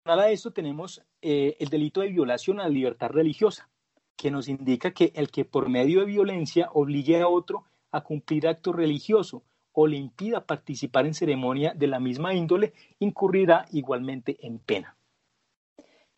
a 0.06 0.30
eso 0.30 0.52
tenemos 0.52 1.02
eh, 1.22 1.56
el 1.60 1.70
delito 1.70 2.02
de 2.02 2.10
violación 2.10 2.60
a 2.60 2.64
la 2.64 2.70
libertad 2.70 3.10
religiosa, 3.10 3.70
que 4.18 4.30
nos 4.30 4.50
indica 4.50 4.92
que 4.92 5.12
el 5.16 5.32
que 5.32 5.46
por 5.46 5.70
medio 5.70 6.02
de 6.02 6.06
violencia 6.06 6.70
obligue 6.74 7.22
a 7.22 7.28
otro 7.28 7.66
a 7.92 8.02
cumplir 8.02 8.48
acto 8.48 8.74
religioso 8.74 9.44
o 9.74 9.88
le 9.88 9.98
impida 9.98 10.46
participar 10.46 11.06
en 11.06 11.14
ceremonia 11.14 11.74
de 11.74 11.88
la 11.88 12.00
misma 12.00 12.34
índole, 12.34 12.74
incurrirá 13.00 13.66
igualmente 13.72 14.38
en 14.46 14.60
pena. 14.60 14.96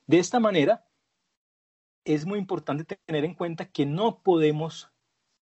De 0.06 0.20
esta 0.20 0.40
manera, 0.40 0.86
es 2.04 2.26
muy 2.26 2.38
importante 2.38 2.84
tener 3.06 3.26
en 3.26 3.34
cuenta 3.34 3.66
que 3.66 3.86
no 3.86 4.20
podemos 4.20 4.92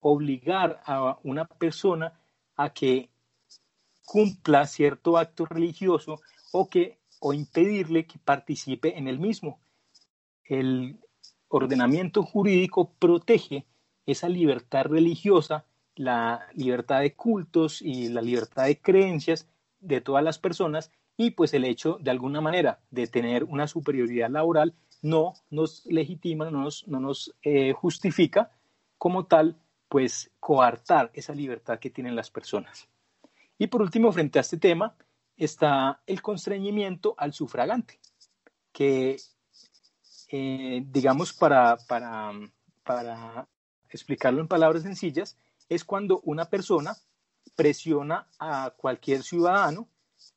obligar 0.02 0.82
a 0.86 1.20
una 1.24 1.46
persona 1.46 2.20
a 2.58 2.74
que 2.74 3.10
cumpla 4.04 4.66
cierto 4.66 5.18
acto 5.18 5.46
religioso 5.46 6.20
o 6.52 6.68
que 6.68 7.00
o 7.20 7.34
impedirle 7.34 8.06
que 8.08 8.18
participe 8.18 8.98
en 8.98 9.08
el 9.08 9.20
mismo. 9.20 9.62
El 10.44 11.00
ordenamiento 11.48 12.24
jurídico 12.24 12.94
protege 12.98 13.68
esa 14.06 14.28
libertad 14.28 14.86
religiosa, 14.86 15.66
la 15.96 16.48
libertad 16.54 17.02
de 17.02 17.16
cultos 17.16 17.82
y 17.82 18.10
la 18.10 18.22
libertad 18.22 18.66
de 18.66 18.80
creencias 18.80 19.48
de 19.80 20.02
todas 20.02 20.24
las 20.24 20.40
personas 20.40 20.92
y 21.18 21.32
pues 21.32 21.54
el 21.54 21.66
hecho 21.66 21.98
de 22.02 22.12
alguna 22.12 22.42
manera 22.42 22.80
de 22.90 23.08
tener 23.08 23.44
una 23.44 23.68
superioridad 23.68 24.30
laboral 24.30 24.74
no 25.02 25.34
nos 25.50 25.86
legitima, 25.86 26.50
no 26.50 26.64
nos, 26.64 26.88
no 26.88 27.00
nos 27.00 27.36
eh, 27.44 27.74
justifica 27.74 28.52
como 28.98 29.26
tal 29.26 29.58
pues 29.88 30.32
coartar 30.40 31.12
esa 31.14 31.34
libertad 31.34 31.80
que 31.80 31.90
tienen 31.90 32.16
las 32.16 32.32
personas. 32.32 32.88
Y 33.58 33.68
por 33.68 33.82
último, 33.82 34.12
frente 34.12 34.40
a 34.40 34.42
este 34.42 34.58
tema, 34.58 34.96
está 35.36 36.02
el 36.08 36.22
constreñimiento 36.22 37.14
al 37.18 37.34
sufragante, 37.34 38.00
que, 38.72 39.18
eh, 40.30 40.84
digamos, 40.86 41.34
para, 41.34 41.78
para, 41.88 42.32
para 42.84 43.48
explicarlo 43.90 44.40
en 44.40 44.48
palabras 44.48 44.84
sencillas, 44.84 45.38
es 45.72 45.86
cuando 45.86 46.20
una 46.26 46.50
persona 46.50 46.98
presiona 47.56 48.28
a 48.38 48.74
cualquier 48.76 49.24
ciudadano 49.24 49.88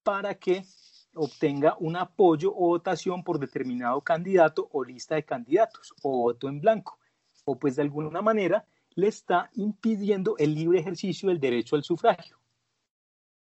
para 0.05 0.37
que 0.37 0.65
obtenga 1.13 1.77
un 1.81 1.97
apoyo 1.97 2.53
o 2.55 2.69
votación 2.69 3.25
por 3.25 3.41
determinado 3.41 4.01
candidato 4.01 4.69
o 4.71 4.85
lista 4.85 5.17
de 5.17 5.25
candidatos 5.25 5.93
o 6.03 6.19
voto 6.19 6.49
en 6.49 6.61
blanco, 6.61 7.01
o 7.45 7.59
pues 7.59 7.75
de 7.75 7.83
alguna 7.83 8.23
manera 8.23 8.65
le 8.95 9.09
está 9.09 9.51
impidiendo 9.55 10.37
el 10.39 10.55
libre 10.55 10.79
ejercicio 10.79 11.29
del 11.29 11.41
derecho 11.41 11.75
al 11.75 11.83
sufragio. 11.83 12.39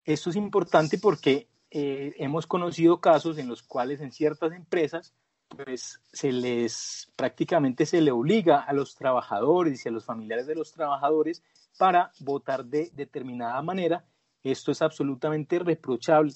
Esto 0.04 0.32
es 0.32 0.36
importante 0.36 0.98
porque 0.98 1.48
eh, 1.70 2.16
hemos 2.18 2.48
conocido 2.48 3.00
casos 3.02 3.38
en 3.38 3.48
los 3.48 3.62
cuales 3.62 4.02
en 4.02 4.12
ciertas 4.12 4.52
empresas 4.54 5.14
pues 5.48 6.02
se 6.12 6.32
les 6.32 7.12
prácticamente 7.16 7.86
se 7.86 8.02
le 8.02 8.10
obliga 8.10 8.62
a 8.62 8.74
los 8.74 8.96
trabajadores 8.96 9.86
y 9.86 9.90
a 9.90 9.92
los 9.92 10.06
familiares 10.06 10.48
de 10.48 10.56
los 10.56 10.72
trabajadores 10.72 11.44
para 11.78 12.12
votar 12.20 12.66
de 12.66 12.92
determinada 12.94 13.62
manera. 13.62 14.06
Esto 14.44 14.72
es 14.72 14.82
absolutamente 14.82 15.60
reprochable 15.60 16.34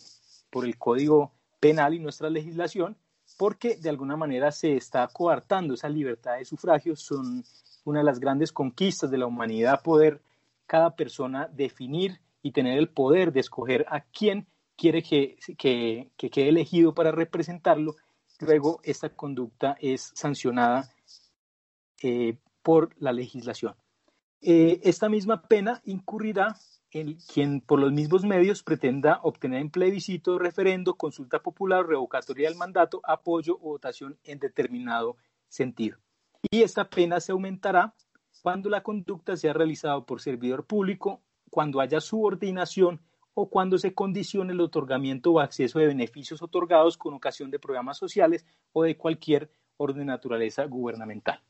por 0.50 0.66
el 0.66 0.78
Código 0.78 1.34
Penal 1.60 1.94
y 1.94 2.00
nuestra 2.00 2.30
legislación 2.30 2.98
porque 3.38 3.76
de 3.76 3.90
alguna 3.90 4.16
manera 4.16 4.52
se 4.52 4.76
está 4.76 5.08
coartando 5.08 5.74
esa 5.74 5.90
libertad 5.90 6.38
de 6.38 6.46
sufragio. 6.46 6.96
Son 6.96 7.44
una 7.84 8.00
de 8.00 8.06
las 8.06 8.20
grandes 8.20 8.52
conquistas 8.52 9.12
de 9.12 9.18
la 9.18 9.28
humanidad, 9.28 9.82
poder 9.84 10.22
cada 10.66 10.96
persona 10.96 11.48
definir 11.52 12.20
y 12.42 12.52
tener 12.52 12.78
el 12.78 12.90
poder 12.90 13.32
de 13.32 13.42
escoger 13.42 13.86
a 13.90 14.02
quién 14.02 14.48
quiere 14.76 15.02
que, 15.02 15.38
que, 15.58 16.30
quede 16.30 16.50
elegido 16.50 16.94
para 16.94 17.12
representarlo. 17.12 17.96
Luego, 18.40 18.80
esta 18.84 19.10
conducta 19.10 19.76
es 19.82 20.12
sancionada 20.14 20.90
eh, 22.02 22.38
por 22.62 22.90
la 23.00 23.12
legislación. 23.12 23.76
Eh, 24.42 24.80
esta 24.84 25.10
misma 25.10 25.42
pena 25.44 25.82
incurrirá 25.86 26.56
en 26.92 27.16
quien 27.16 27.62
por 27.62 27.80
los 27.80 27.92
mismos 27.92 28.24
medios 28.24 28.64
pretenda 28.64 29.20
obtener 29.24 29.62
en 29.62 29.70
plebiscito, 29.70 30.40
referendo, 30.40 30.96
consulta 30.96 31.40
popular, 31.40 31.86
revocatoria 31.86 32.48
del 32.50 32.58
mandato, 32.58 33.02
apoyo 33.04 33.56
o 33.56 33.70
votación 33.72 34.18
en 34.24 34.40
determinado 34.40 35.18
sentido 35.50 35.98
y 36.52 36.62
esta 36.62 36.90
pena 36.90 37.20
se 37.20 37.32
aumentará 37.32 37.94
cuando 38.42 38.70
la 38.70 38.84
conducta 38.84 39.36
sea 39.36 39.54
realizada 39.54 40.00
por 40.06 40.22
servidor 40.22 40.66
público, 40.66 41.22
cuando 41.50 41.80
haya 41.80 42.00
subordinación 42.00 43.02
o 43.34 43.50
cuando 43.50 43.78
se 43.78 43.94
condicione 43.94 44.54
el 44.54 44.62
otorgamiento 44.62 45.32
o 45.32 45.40
acceso 45.40 45.80
de 45.80 45.88
beneficios 45.88 46.42
otorgados 46.42 46.98
con 46.98 47.14
ocasión 47.14 47.52
de 47.52 47.60
programas 47.60 47.98
sociales 47.98 48.46
o 48.74 48.84
de 48.84 48.98
cualquier 48.98 49.52
orden 49.78 50.00
de 50.00 50.06
naturaleza 50.06 50.66
gubernamental. 50.66 51.42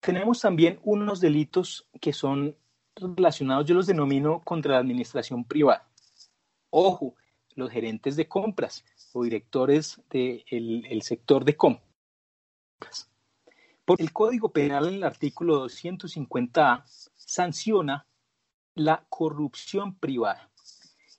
Tenemos 0.00 0.40
también 0.40 0.80
unos 0.82 1.20
delitos 1.20 1.88
que 2.00 2.12
son 2.12 2.56
relacionados, 2.96 3.66
yo 3.66 3.74
los 3.74 3.86
denomino 3.86 4.40
contra 4.42 4.72
la 4.72 4.78
administración 4.78 5.44
privada. 5.44 5.88
Ojo, 6.70 7.14
los 7.54 7.70
gerentes 7.70 8.16
de 8.16 8.26
compras 8.26 8.84
o 9.12 9.24
directores 9.24 10.00
del 10.10 11.02
sector 11.02 11.44
de 11.44 11.56
compras 11.56 11.90
el 13.98 14.12
Código 14.12 14.52
Penal 14.52 14.88
en 14.88 14.94
el 14.94 15.04
artículo 15.04 15.66
250A 15.66 16.84
sanciona 17.16 18.06
la 18.74 19.04
corrupción 19.08 19.94
privada. 19.96 20.50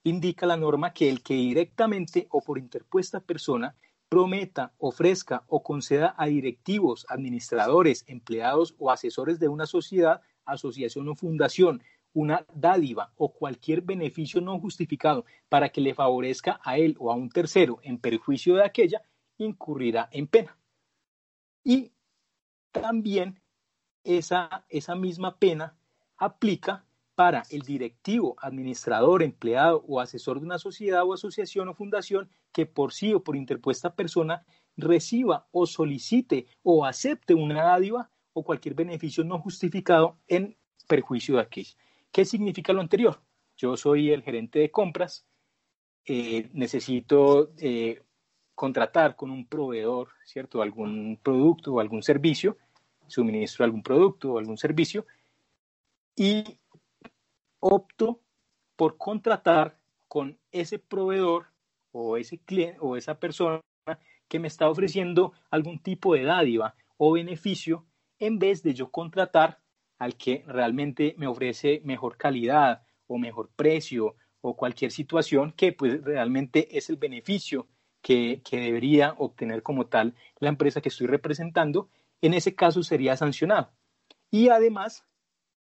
Indica 0.03 0.45
la 0.45 0.57
norma 0.57 0.93
que 0.93 1.09
el 1.09 1.21
que 1.21 1.33
directamente 1.33 2.27
o 2.31 2.41
por 2.41 2.57
interpuesta 2.57 3.19
persona 3.19 3.75
prometa, 4.11 4.73
ofrezca 4.77 5.45
o 5.47 5.63
conceda 5.63 6.13
a 6.17 6.25
directivos, 6.25 7.05
administradores, 7.07 8.03
empleados 8.07 8.75
o 8.77 8.91
asesores 8.91 9.39
de 9.39 9.47
una 9.47 9.65
sociedad 9.65 10.19
asociación 10.43 11.07
o 11.07 11.15
fundación 11.15 11.81
una 12.11 12.45
dádiva 12.53 13.13
o 13.15 13.31
cualquier 13.31 13.79
beneficio 13.81 14.41
no 14.41 14.59
justificado 14.59 15.23
para 15.47 15.69
que 15.69 15.79
le 15.79 15.93
favorezca 15.93 16.59
a 16.61 16.77
él 16.77 16.97
o 16.99 17.09
a 17.09 17.15
un 17.15 17.29
tercero 17.29 17.79
en 17.83 17.99
perjuicio 17.99 18.55
de 18.55 18.65
aquella, 18.65 19.01
incurrirá 19.37 20.09
en 20.11 20.27
pena. 20.27 20.57
Y 21.63 21.93
también 22.73 23.39
esa, 24.03 24.65
esa 24.67 24.93
misma 24.93 25.37
pena 25.37 25.77
aplica 26.17 26.83
para 27.21 27.43
el 27.51 27.61
directivo, 27.61 28.35
administrador, 28.39 29.21
empleado 29.21 29.85
o 29.87 29.99
asesor 29.99 30.39
de 30.39 30.45
una 30.47 30.57
sociedad 30.57 31.03
o 31.03 31.13
asociación 31.13 31.67
o 31.67 31.75
fundación 31.75 32.27
que 32.51 32.65
por 32.65 32.93
sí 32.93 33.13
o 33.13 33.23
por 33.23 33.35
interpuesta 33.35 33.93
persona 33.93 34.43
reciba 34.75 35.45
o 35.51 35.67
solicite 35.67 36.47
o 36.63 36.83
acepte 36.83 37.35
una 37.35 37.61
dádiva 37.61 38.09
o 38.33 38.43
cualquier 38.43 38.73
beneficio 38.73 39.23
no 39.23 39.37
justificado 39.37 40.17
en 40.27 40.57
perjuicio 40.87 41.35
de 41.35 41.41
aquello. 41.41 41.75
¿Qué 42.11 42.25
significa 42.25 42.73
lo 42.73 42.81
anterior? 42.81 43.21
Yo 43.55 43.77
soy 43.77 44.09
el 44.09 44.23
gerente 44.23 44.57
de 44.57 44.71
compras, 44.71 45.23
eh, 46.05 46.49
necesito 46.53 47.51
eh, 47.59 48.01
contratar 48.55 49.15
con 49.15 49.29
un 49.29 49.45
proveedor, 49.45 50.07
¿cierto? 50.25 50.63
Algún 50.63 51.19
producto 51.21 51.73
o 51.73 51.79
algún 51.79 52.01
servicio, 52.01 52.57
suministro 53.05 53.63
algún 53.63 53.83
producto 53.83 54.33
o 54.33 54.39
algún 54.39 54.57
servicio, 54.57 55.05
y 56.15 56.57
opto 57.61 58.19
por 58.75 58.97
contratar 58.97 59.79
con 60.09 60.37
ese 60.51 60.77
proveedor 60.77 61.47
o 61.93 62.17
ese 62.17 62.37
cliente 62.39 62.77
o 62.81 62.97
esa 62.97 63.19
persona 63.19 63.61
que 64.27 64.39
me 64.39 64.49
está 64.49 64.69
ofreciendo 64.69 65.31
algún 65.49 65.79
tipo 65.79 66.13
de 66.13 66.23
dádiva 66.23 66.75
o 66.97 67.13
beneficio 67.13 67.85
en 68.19 68.39
vez 68.39 68.61
de 68.63 68.73
yo 68.73 68.91
contratar 68.91 69.61
al 69.97 70.17
que 70.17 70.43
realmente 70.47 71.15
me 71.17 71.27
ofrece 71.27 71.81
mejor 71.85 72.17
calidad 72.17 72.83
o 73.07 73.17
mejor 73.17 73.49
precio 73.55 74.15
o 74.41 74.55
cualquier 74.55 74.91
situación 74.91 75.53
que 75.53 75.73
pues 75.73 76.03
realmente 76.03 76.77
es 76.77 76.89
el 76.89 76.97
beneficio 76.97 77.67
que, 78.01 78.41
debería 78.51 79.13
obtener 79.17 79.63
como 79.63 79.87
tal 79.87 80.15
la 80.39 80.49
empresa 80.49 80.81
que 80.81 80.89
estoy 80.89 81.07
representando, 81.07 81.89
en 82.21 82.33
ese 82.33 82.55
caso 82.55 82.83
sería 82.83 83.15
sancionado. 83.15 83.71
Y 84.29 84.49
además 84.49 85.05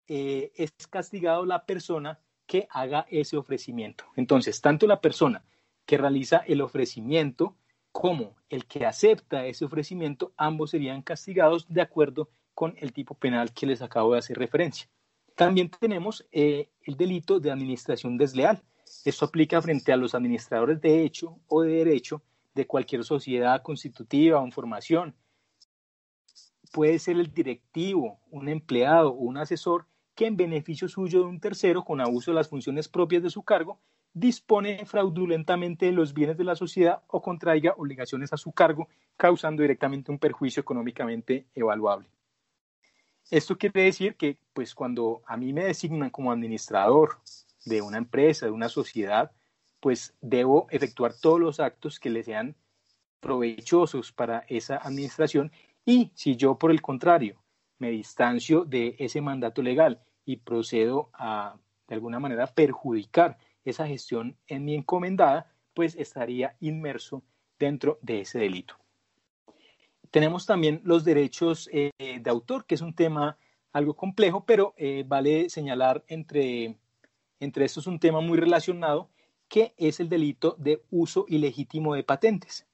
eh, 0.07 0.51
es 0.55 0.71
castigado 0.89 1.45
la 1.45 1.65
persona 1.65 2.19
que 2.45 2.67
haga 2.69 3.05
ese 3.09 3.37
ofrecimiento. 3.37 4.05
Entonces, 4.15 4.61
tanto 4.61 4.87
la 4.87 5.01
persona 5.01 5.43
que 5.85 5.97
realiza 5.97 6.37
el 6.37 6.61
ofrecimiento 6.61 7.55
como 7.91 8.35
el 8.49 8.65
que 8.65 8.85
acepta 8.85 9.45
ese 9.45 9.65
ofrecimiento, 9.65 10.33
ambos 10.35 10.71
serían 10.71 11.01
castigados 11.01 11.71
de 11.71 11.81
acuerdo 11.81 12.29
con 12.53 12.75
el 12.79 12.91
tipo 12.91 13.15
penal 13.15 13.53
que 13.53 13.65
les 13.65 13.81
acabo 13.81 14.13
de 14.13 14.19
hacer 14.19 14.37
referencia. 14.37 14.89
También 15.35 15.69
tenemos 15.69 16.25
eh, 16.31 16.69
el 16.81 16.95
delito 16.95 17.39
de 17.39 17.51
administración 17.51 18.17
desleal. 18.17 18.61
Esto 19.05 19.25
aplica 19.25 19.61
frente 19.61 19.91
a 19.91 19.97
los 19.97 20.13
administradores 20.13 20.79
de 20.81 21.03
hecho 21.03 21.39
o 21.47 21.61
de 21.61 21.73
derecho 21.73 22.21
de 22.53 22.67
cualquier 22.67 23.03
sociedad 23.03 23.61
constitutiva 23.63 24.39
o 24.39 24.45
en 24.45 24.51
formación. 24.51 25.15
Puede 26.71 26.99
ser 26.99 27.17
el 27.17 27.31
directivo, 27.33 28.19
un 28.29 28.49
empleado 28.49 29.09
o 29.09 29.21
un 29.21 29.37
asesor 29.37 29.87
que 30.15 30.27
en 30.27 30.37
beneficio 30.37 30.87
suyo 30.87 31.21
de 31.21 31.25
un 31.25 31.39
tercero, 31.39 31.83
con 31.83 32.01
abuso 32.01 32.31
de 32.31 32.35
las 32.35 32.49
funciones 32.49 32.87
propias 32.87 33.23
de 33.23 33.29
su 33.29 33.43
cargo, 33.43 33.79
dispone 34.13 34.85
fraudulentamente 34.85 35.87
de 35.87 35.91
los 35.91 36.13
bienes 36.13 36.37
de 36.37 36.43
la 36.43 36.55
sociedad 36.55 37.01
o 37.07 37.21
contraiga 37.21 37.73
obligaciones 37.77 38.31
a 38.31 38.37
su 38.37 38.51
cargo, 38.51 38.87
causando 39.17 39.61
directamente 39.61 40.11
un 40.11 40.19
perjuicio 40.19 40.61
económicamente 40.61 41.47
evaluable. 41.55 42.07
Esto 43.31 43.57
quiere 43.57 43.83
decir 43.83 44.15
que, 44.15 44.37
pues, 44.53 44.75
cuando 44.75 45.23
a 45.25 45.37
mí 45.37 45.53
me 45.53 45.65
designan 45.65 46.11
como 46.11 46.31
administrador 46.31 47.17
de 47.65 47.81
una 47.81 47.97
empresa, 47.97 48.45
de 48.45 48.51
una 48.51 48.69
sociedad, 48.69 49.31
pues 49.79 50.13
debo 50.21 50.67
efectuar 50.69 51.13
todos 51.13 51.39
los 51.39 51.59
actos 51.59 51.99
que 51.99 52.09
le 52.09 52.23
sean 52.23 52.55
provechosos 53.19 54.11
para 54.11 54.45
esa 54.47 54.77
administración 54.77 55.51
y 55.85 56.11
si 56.13 56.35
yo, 56.35 56.57
por 56.57 56.71
el 56.71 56.81
contrario, 56.81 57.42
me 57.83 57.91
distancio 57.91 58.63
de 58.63 58.95
ese 58.97 59.19
mandato 59.19 59.61
legal 59.61 59.99
y 60.23 60.37
procedo 60.37 61.09
a, 61.11 61.57
de 61.89 61.95
alguna 61.95 62.17
manera, 62.17 62.47
perjudicar 62.47 63.37
esa 63.65 63.85
gestión 63.85 64.37
en 64.47 64.63
mi 64.63 64.73
encomendada, 64.73 65.51
pues 65.73 65.93
estaría 65.95 66.55
inmerso 66.61 67.23
dentro 67.59 67.99
de 68.01 68.21
ese 68.21 68.39
delito. 68.39 68.75
Tenemos 70.11 70.45
también 70.45 70.79
los 70.85 71.03
derechos 71.03 71.69
eh, 71.73 71.91
de 71.97 72.29
autor, 72.29 72.65
que 72.65 72.75
es 72.75 72.81
un 72.81 72.95
tema 72.95 73.37
algo 73.73 73.95
complejo, 73.97 74.45
pero 74.45 74.73
eh, 74.77 75.03
vale 75.05 75.49
señalar 75.49 76.05
entre, 76.07 76.77
entre 77.41 77.65
estos 77.65 77.85
un 77.85 77.99
tema 77.99 78.21
muy 78.21 78.37
relacionado, 78.37 79.09
que 79.49 79.73
es 79.75 79.99
el 79.99 80.07
delito 80.07 80.55
de 80.57 80.83
uso 80.89 81.25
ilegítimo 81.27 81.95
de 81.95 82.03
patentes. 82.03 82.65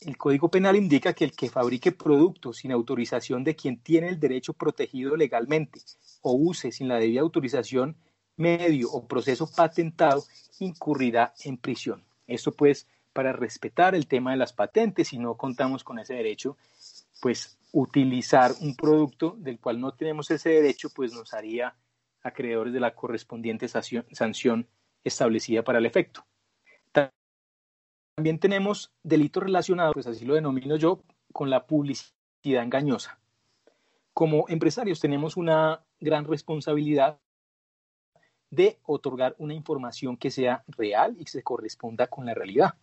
El 0.00 0.16
Código 0.16 0.48
Penal 0.48 0.76
indica 0.76 1.12
que 1.12 1.24
el 1.24 1.32
que 1.32 1.50
fabrique 1.50 1.90
productos 1.90 2.58
sin 2.58 2.70
autorización 2.70 3.42
de 3.42 3.56
quien 3.56 3.78
tiene 3.80 4.08
el 4.08 4.20
derecho 4.20 4.52
protegido 4.52 5.16
legalmente 5.16 5.80
o 6.22 6.34
use 6.34 6.70
sin 6.70 6.86
la 6.86 6.98
debida 6.98 7.20
autorización 7.20 7.96
medio 8.36 8.90
o 8.92 9.08
proceso 9.08 9.50
patentado 9.50 10.24
incurrirá 10.60 11.34
en 11.44 11.56
prisión. 11.56 12.04
Esto 12.28 12.52
pues 12.52 12.86
para 13.12 13.32
respetar 13.32 13.96
el 13.96 14.06
tema 14.06 14.30
de 14.30 14.36
las 14.36 14.52
patentes, 14.52 15.08
si 15.08 15.18
no 15.18 15.36
contamos 15.36 15.82
con 15.82 15.98
ese 15.98 16.14
derecho, 16.14 16.56
pues 17.20 17.58
utilizar 17.72 18.52
un 18.60 18.76
producto 18.76 19.34
del 19.38 19.58
cual 19.58 19.80
no 19.80 19.92
tenemos 19.94 20.30
ese 20.30 20.50
derecho, 20.50 20.90
pues 20.94 21.12
nos 21.12 21.34
haría 21.34 21.74
acreedores 22.22 22.72
de 22.72 22.80
la 22.80 22.94
correspondiente 22.94 23.66
sanción 23.66 24.68
establecida 25.02 25.64
para 25.64 25.78
el 25.78 25.86
efecto. 25.86 26.24
También 28.18 28.40
tenemos 28.40 28.90
delitos 29.04 29.44
relacionados, 29.44 29.94
pues 29.94 30.08
así 30.08 30.24
lo 30.24 30.34
denomino 30.34 30.74
yo, 30.74 31.04
con 31.32 31.50
la 31.50 31.68
publicidad 31.68 32.64
engañosa. 32.64 33.20
Como 34.12 34.46
empresarios 34.48 34.98
tenemos 34.98 35.36
una 35.36 35.84
gran 36.00 36.24
responsabilidad 36.24 37.20
de 38.50 38.80
otorgar 38.82 39.36
una 39.38 39.54
información 39.54 40.16
que 40.16 40.32
sea 40.32 40.64
real 40.66 41.14
y 41.16 41.26
que 41.26 41.30
se 41.30 41.44
corresponda 41.44 42.08
con 42.08 42.26
la 42.26 42.34
realidad 42.34 42.74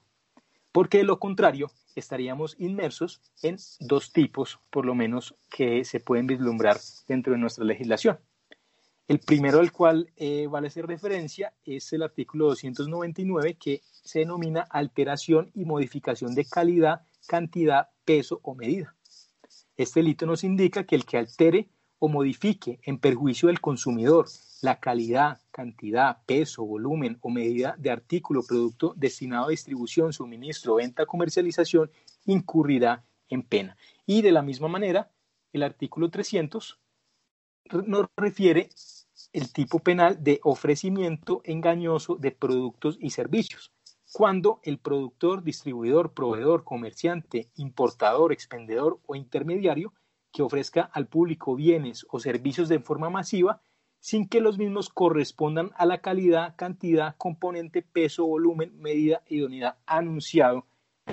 porque 0.75 0.97
de 0.97 1.03
lo 1.05 1.19
contrario 1.19 1.71
estaríamos 1.95 2.57
inmersos 2.59 3.21
en 3.41 3.55
dos 3.79 4.11
tipos, 4.11 4.59
por 4.69 4.85
lo 4.85 4.93
menos, 4.93 5.33
que 5.49 5.85
se 5.85 6.01
pueden 6.01 6.27
vislumbrar 6.27 6.77
dentro 7.07 7.31
de 7.31 7.39
nuestra 7.39 7.63
legislación. 7.63 8.19
El 9.07 9.19
primero 9.19 9.59
al 9.59 9.71
cual 9.71 10.11
eh, 10.15 10.47
vale 10.47 10.67
hacer 10.67 10.87
referencia 10.87 11.53
es 11.63 11.93
el 11.93 12.01
artículo 12.01 12.47
299 12.47 13.55
que 13.55 13.81
se 14.03 14.19
denomina 14.19 14.61
alteración 14.61 15.51
y 15.53 15.63
modificación 15.65 16.33
de 16.33 16.45
calidad, 16.45 17.01
cantidad, 17.27 17.89
peso 18.03 18.39
o 18.41 18.55
medida. 18.55 18.95
Este 19.77 19.99
delito 19.99 20.25
nos 20.25 20.43
indica 20.43 20.85
que 20.85 20.95
el 20.95 21.05
que 21.05 21.17
altere 21.17 21.69
o 21.99 22.07
modifique 22.07 22.79
en 22.83 22.97
perjuicio 22.97 23.47
del 23.47 23.61
consumidor 23.61 24.25
la 24.61 24.79
calidad, 24.79 25.39
cantidad, 25.51 26.23
peso, 26.25 26.65
volumen 26.65 27.19
o 27.21 27.29
medida 27.29 27.75
de 27.77 27.91
artículo 27.91 28.39
o 28.39 28.47
producto 28.47 28.93
destinado 28.95 29.45
a 29.45 29.49
distribución, 29.49 30.13
suministro, 30.13 30.75
venta, 30.75 31.05
comercialización, 31.05 31.91
incurrirá 32.25 33.05
en 33.29 33.43
pena. 33.43 33.77
Y 34.07 34.23
de 34.23 34.31
la 34.31 34.41
misma 34.41 34.67
manera, 34.67 35.11
el 35.53 35.61
artículo 35.61 36.09
300 36.09 36.79
nos 37.85 38.07
refiere 38.17 38.69
el 39.33 39.51
tipo 39.51 39.79
penal 39.79 40.23
de 40.23 40.39
ofrecimiento 40.43 41.41
engañoso 41.43 42.15
de 42.15 42.31
productos 42.31 42.97
y 42.99 43.11
servicios. 43.11 43.71
Cuando 44.11 44.59
el 44.63 44.77
productor, 44.77 45.43
distribuidor, 45.43 46.13
proveedor, 46.13 46.63
comerciante, 46.63 47.49
importador, 47.55 48.31
expendedor 48.31 48.99
o 49.05 49.15
intermediario 49.15 49.93
que 50.31 50.43
ofrezca 50.43 50.81
al 50.93 51.07
público 51.07 51.55
bienes 51.55 52.05
o 52.09 52.19
servicios 52.19 52.69
de 52.69 52.79
forma 52.79 53.09
masiva 53.09 53.61
sin 53.99 54.27
que 54.27 54.39
los 54.39 54.57
mismos 54.57 54.89
correspondan 54.89 55.71
a 55.75 55.85
la 55.85 55.99
calidad, 55.99 56.55
cantidad, 56.55 57.15
componente, 57.17 57.81
peso, 57.81 58.25
volumen, 58.25 58.79
medida, 58.79 59.23
idoneidad 59.27 59.77
anunciado 59.85 60.65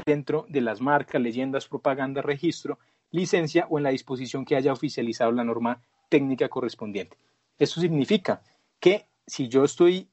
dentro 0.04 0.44
de 0.48 0.60
las 0.60 0.80
marcas, 0.80 1.22
leyendas, 1.22 1.68
propaganda, 1.68 2.20
registro, 2.20 2.78
licencia 3.10 3.66
o 3.70 3.78
en 3.78 3.84
la 3.84 3.90
disposición 3.90 4.44
que 4.44 4.56
haya 4.56 4.72
oficializado 4.72 5.32
la 5.32 5.44
norma 5.44 5.80
técnica 6.08 6.48
correspondiente. 6.48 7.16
Eso 7.58 7.80
significa 7.80 8.42
que 8.80 9.06
si 9.26 9.48
yo 9.48 9.64
estoy 9.64 10.08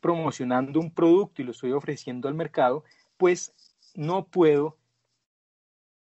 promocionando 0.00 0.80
un 0.80 0.92
producto 0.92 1.42
y 1.42 1.44
lo 1.44 1.50
estoy 1.50 1.72
ofreciendo 1.72 2.28
al 2.28 2.34
mercado, 2.34 2.84
pues 3.16 3.52
no 3.94 4.26
puedo 4.26 4.78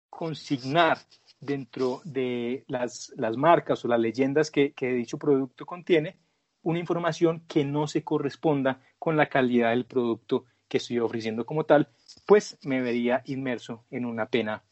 consignar 0.08 0.98
dentro 1.40 2.00
de 2.04 2.64
las, 2.68 3.12
marcas 3.36 3.84
o 3.84 3.88
las 3.88 3.98
leyendas 3.98 4.50
que, 4.50 4.72
dicho 4.78 5.18
producto 5.18 5.66
contiene 5.66 6.16
una 6.62 6.78
información 6.78 7.44
que 7.48 7.64
no 7.64 7.88
se 7.88 8.04
corresponda 8.04 8.80
con 8.98 9.16
la 9.16 9.28
calidad 9.28 9.70
del 9.70 9.84
producto 9.84 10.44
que 10.68 10.76
estoy 10.76 11.00
ofreciendo 11.00 11.44
como 11.44 11.64
tal, 11.64 11.88
pues 12.24 12.56
me 12.62 12.80
vería 12.80 13.22
inmerso 13.26 13.84
en 13.90 14.04
una 14.04 14.26
pena 14.26 14.62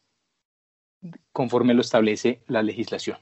conforme 1.33 1.75
lo 1.75 1.81
establece 1.81 2.43
la 2.47 2.62
legislación. 2.62 3.19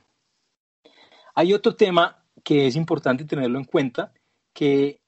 Hay 1.35 1.55
otro 1.55 1.77
tema 1.77 2.17
que 2.48 2.66
es 2.66 2.76
importante 2.76 3.26
tenerlo 3.26 3.58
en 3.58 3.66
cuenta, 3.66 4.14
que 4.54 5.02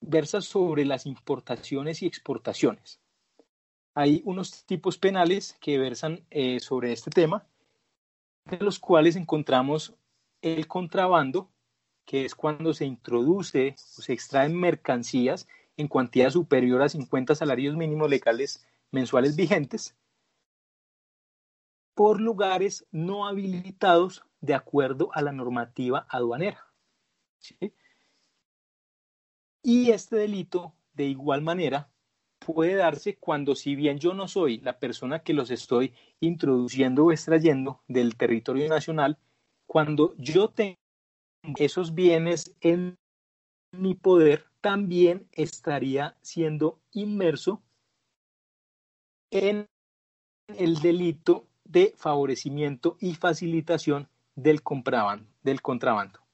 versa 0.00 0.40
sobre 0.40 0.86
las 0.86 1.04
importaciones 1.04 2.00
y 2.00 2.06
exportaciones. 2.06 3.02
Hay 3.92 4.22
unos 4.24 4.64
tipos 4.64 4.96
penales 4.96 5.58
que 5.60 5.76
versan 5.76 6.24
eh, 6.30 6.58
sobre 6.58 6.92
este 6.92 7.10
tema, 7.10 7.46
de 8.46 8.56
los 8.60 8.78
cuales 8.78 9.14
encontramos 9.14 9.94
el 10.40 10.66
contrabando, 10.66 11.50
que 12.06 12.24
es 12.24 12.34
cuando 12.34 12.72
se 12.72 12.86
introduce 12.86 13.74
o 13.98 14.00
se 14.00 14.14
extraen 14.14 14.58
mercancías 14.58 15.46
en 15.76 15.88
cuantía 15.88 16.30
superior 16.30 16.80
a 16.80 16.88
50 16.88 17.34
salarios 17.34 17.76
mínimos 17.76 18.08
legales 18.08 18.66
mensuales 18.90 19.36
vigentes, 19.36 19.94
por 21.92 22.22
lugares 22.22 22.86
no 22.90 23.26
habilitados 23.26 24.24
de 24.40 24.54
acuerdo 24.54 25.10
a 25.12 25.20
la 25.20 25.32
normativa 25.32 26.06
aduanera. 26.08 26.66
Y 29.62 29.90
este 29.90 30.16
delito, 30.16 30.74
de 30.94 31.04
igual 31.04 31.42
manera, 31.42 31.90
puede 32.38 32.74
darse 32.74 33.16
cuando, 33.16 33.54
si 33.54 33.74
bien 33.74 33.98
yo 33.98 34.14
no 34.14 34.28
soy 34.28 34.58
la 34.58 34.78
persona 34.78 35.20
que 35.20 35.34
los 35.34 35.50
estoy 35.50 35.92
introduciendo 36.20 37.04
o 37.04 37.12
extrayendo 37.12 37.82
del 37.88 38.16
territorio 38.16 38.68
nacional, 38.68 39.18
cuando 39.66 40.14
yo 40.18 40.48
tengo 40.48 40.76
esos 41.58 41.94
bienes 41.94 42.54
en 42.60 42.98
mi 43.72 43.94
poder, 43.94 44.46
también 44.60 45.28
estaría 45.32 46.16
siendo 46.22 46.80
inmerso 46.92 47.62
en 49.30 49.68
el 50.48 50.76
delito 50.76 51.46
de 51.64 51.92
favorecimiento 51.96 52.96
y 53.00 53.14
facilitación 53.14 54.08
del. 54.34 54.62
Del 55.42 55.62
contrabando. 55.62 56.25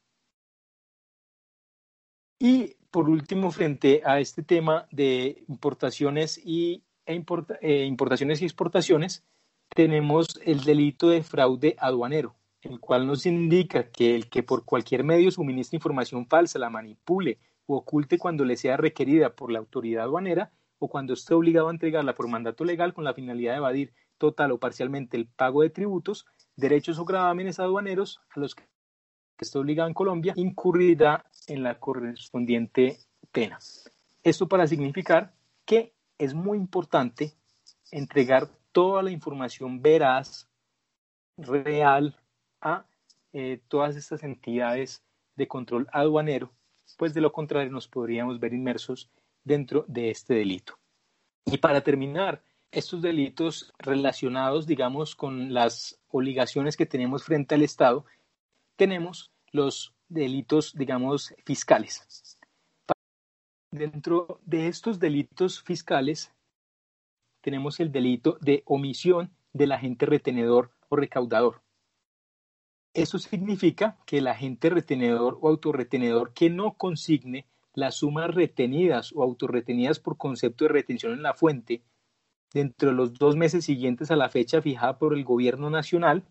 Y 2.44 2.74
por 2.90 3.08
último, 3.08 3.52
frente 3.52 4.02
a 4.04 4.18
este 4.18 4.42
tema 4.42 4.88
de 4.90 5.44
importaciones 5.46 6.40
y, 6.44 6.82
e 7.06 7.24
eh, 7.60 7.84
importaciones 7.84 8.42
y 8.42 8.44
exportaciones, 8.44 9.24
tenemos 9.68 10.40
el 10.44 10.64
delito 10.64 11.08
de 11.08 11.22
fraude 11.22 11.76
aduanero, 11.78 12.34
el 12.62 12.80
cual 12.80 13.06
nos 13.06 13.26
indica 13.26 13.92
que 13.92 14.16
el 14.16 14.28
que 14.28 14.42
por 14.42 14.64
cualquier 14.64 15.04
medio 15.04 15.30
suministre 15.30 15.76
información 15.76 16.26
falsa, 16.26 16.58
la 16.58 16.68
manipule 16.68 17.38
o 17.66 17.76
oculte 17.76 18.18
cuando 18.18 18.44
le 18.44 18.56
sea 18.56 18.76
requerida 18.76 19.36
por 19.36 19.52
la 19.52 19.60
autoridad 19.60 20.02
aduanera 20.02 20.50
o 20.80 20.88
cuando 20.88 21.12
esté 21.12 21.34
obligado 21.34 21.68
a 21.68 21.72
entregarla 21.72 22.16
por 22.16 22.26
mandato 22.26 22.64
legal 22.64 22.92
con 22.92 23.04
la 23.04 23.14
finalidad 23.14 23.52
de 23.52 23.58
evadir 23.58 23.92
total 24.18 24.50
o 24.50 24.58
parcialmente 24.58 25.16
el 25.16 25.28
pago 25.28 25.62
de 25.62 25.70
tributos, 25.70 26.26
derechos 26.56 26.98
o 26.98 27.04
gravámenes 27.04 27.60
aduaneros 27.60 28.20
a 28.34 28.40
los 28.40 28.56
que 28.56 28.64
esté 29.42 29.58
obligado 29.58 29.88
en 29.88 29.94
Colombia, 29.94 30.32
incurrirá 30.36 31.24
en 31.46 31.62
la 31.62 31.78
correspondiente 31.78 32.98
pena. 33.30 33.58
Esto 34.22 34.48
para 34.48 34.66
significar 34.66 35.32
que 35.64 35.92
es 36.18 36.34
muy 36.34 36.58
importante 36.58 37.34
entregar 37.90 38.48
toda 38.72 39.02
la 39.02 39.10
información 39.10 39.82
veraz, 39.82 40.48
real, 41.36 42.16
a 42.60 42.86
eh, 43.32 43.60
todas 43.68 43.96
estas 43.96 44.22
entidades 44.22 45.02
de 45.36 45.48
control 45.48 45.88
aduanero, 45.92 46.52
pues 46.96 47.14
de 47.14 47.20
lo 47.20 47.32
contrario 47.32 47.72
nos 47.72 47.88
podríamos 47.88 48.38
ver 48.38 48.52
inmersos 48.54 49.10
dentro 49.42 49.84
de 49.88 50.10
este 50.10 50.34
delito. 50.34 50.78
Y 51.46 51.58
para 51.58 51.80
terminar, 51.80 52.42
estos 52.70 53.02
delitos 53.02 53.72
relacionados, 53.78 54.66
digamos, 54.66 55.14
con 55.14 55.52
las 55.52 55.98
obligaciones 56.08 56.76
que 56.76 56.86
tenemos 56.86 57.24
frente 57.24 57.54
al 57.54 57.62
Estado, 57.62 58.06
tenemos 58.76 59.31
los 59.52 59.94
delitos, 60.08 60.74
digamos, 60.74 61.34
fiscales. 61.44 62.38
Dentro 63.70 64.40
de 64.44 64.68
estos 64.68 64.98
delitos 64.98 65.62
fiscales 65.62 66.32
tenemos 67.40 67.80
el 67.80 67.90
delito 67.90 68.38
de 68.40 68.62
omisión 68.66 69.30
del 69.52 69.72
agente 69.72 70.06
retenedor 70.06 70.72
o 70.88 70.96
recaudador. 70.96 71.62
Eso 72.94 73.18
significa 73.18 73.98
que 74.04 74.18
el 74.18 74.26
agente 74.26 74.68
retenedor 74.68 75.38
o 75.40 75.48
autorretenedor 75.48 76.34
que 76.34 76.50
no 76.50 76.74
consigne 76.74 77.46
las 77.74 77.96
sumas 77.96 78.34
retenidas 78.34 79.12
o 79.14 79.22
autorretenidas 79.22 79.98
por 79.98 80.18
concepto 80.18 80.64
de 80.64 80.72
retención 80.72 81.12
en 81.14 81.22
la 81.22 81.32
fuente 81.32 81.82
dentro 82.52 82.90
de 82.90 82.94
los 82.94 83.14
dos 83.14 83.34
meses 83.34 83.64
siguientes 83.64 84.10
a 84.10 84.16
la 84.16 84.28
fecha 84.28 84.60
fijada 84.60 84.98
por 84.98 85.14
el 85.14 85.24
gobierno 85.24 85.70
nacional, 85.70 86.24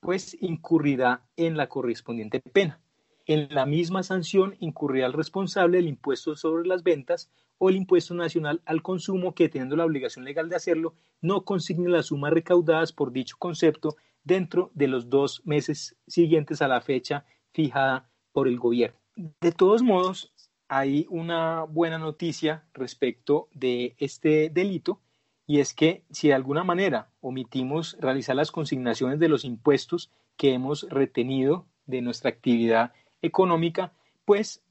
pues 0.00 0.36
incurrirá 0.40 1.22
en 1.36 1.56
la 1.56 1.68
correspondiente 1.68 2.40
pena. 2.40 2.80
En 3.26 3.48
la 3.50 3.66
misma 3.66 4.02
sanción 4.02 4.56
incurrirá 4.58 5.06
el 5.06 5.12
responsable 5.12 5.76
del 5.76 5.88
impuesto 5.88 6.34
sobre 6.36 6.66
las 6.66 6.82
ventas 6.82 7.30
o 7.58 7.68
el 7.68 7.76
impuesto 7.76 8.14
nacional 8.14 8.62
al 8.64 8.82
consumo 8.82 9.34
que, 9.34 9.48
teniendo 9.48 9.76
la 9.76 9.84
obligación 9.84 10.24
legal 10.24 10.48
de 10.48 10.56
hacerlo, 10.56 10.94
no 11.20 11.44
consigne 11.44 11.88
las 11.88 12.06
sumas 12.06 12.32
recaudadas 12.32 12.92
por 12.92 13.12
dicho 13.12 13.36
concepto 13.38 13.96
dentro 14.24 14.70
de 14.74 14.88
los 14.88 15.10
dos 15.10 15.42
meses 15.44 15.96
siguientes 16.06 16.62
a 16.62 16.68
la 16.68 16.80
fecha 16.80 17.24
fijada 17.52 18.08
por 18.32 18.48
el 18.48 18.58
gobierno. 18.58 18.98
De 19.40 19.52
todos 19.52 19.82
modos, 19.82 20.32
hay 20.68 21.06
una 21.10 21.64
buena 21.64 21.98
noticia 21.98 22.64
respecto 22.72 23.48
de 23.52 23.96
este 23.98 24.50
delito 24.50 25.00
y 25.48 25.60
es 25.60 25.72
que 25.72 26.04
si 26.10 26.28
de 26.28 26.34
alguna 26.34 26.62
manera 26.62 27.08
omitimos 27.22 27.96
realizar 27.98 28.36
las 28.36 28.52
consignaciones 28.52 29.18
de 29.18 29.30
los 29.30 29.46
impuestos 29.46 30.12
que 30.36 30.52
hemos 30.52 30.86
retenido 30.90 31.66
de 31.86 32.02
nuestra 32.02 32.28
actividad 32.28 32.92
económica, 33.22 33.94
pues 34.26 34.62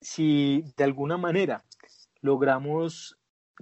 si 0.00 0.64
de 0.76 0.82
alguna 0.82 1.16
manera 1.16 1.64
logramos 2.22 3.18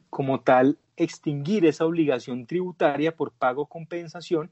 como 0.08 0.40
tal 0.40 0.78
extinguir 0.96 1.66
esa 1.66 1.84
obligación 1.84 2.46
tributaria 2.46 3.14
por 3.14 3.32
pago 3.32 3.66
compensación, 3.66 4.50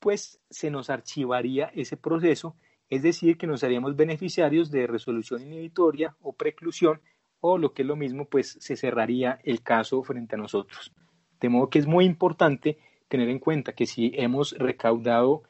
pues 0.00 0.38
se 0.50 0.70
nos 0.70 0.90
archivaría 0.90 1.72
ese 1.74 1.96
proceso, 1.96 2.56
es 2.90 3.02
decir, 3.02 3.38
que 3.38 3.46
nos 3.46 3.64
haríamos 3.64 3.96
beneficiarios 3.96 4.70
de 4.70 4.86
resolución 4.86 5.40
inhibitoria 5.40 6.14
o 6.20 6.34
preclusión 6.34 7.00
o 7.40 7.56
lo 7.56 7.72
que 7.72 7.82
es 7.82 7.88
lo 7.88 7.96
mismo, 7.96 8.26
pues 8.26 8.58
se 8.60 8.76
cerraría 8.76 9.40
el 9.44 9.62
caso 9.62 10.02
frente 10.02 10.34
a 10.34 10.38
nosotros. 10.38 10.92
De 11.40 11.48
modo 11.48 11.70
que 11.70 11.78
es 11.78 11.86
muy 11.86 12.04
importante 12.04 12.78
tener 13.08 13.28
en 13.28 13.38
cuenta 13.38 13.72
que 13.72 13.86
si 13.86 14.12
hemos 14.14 14.52
recaudado 14.52 15.42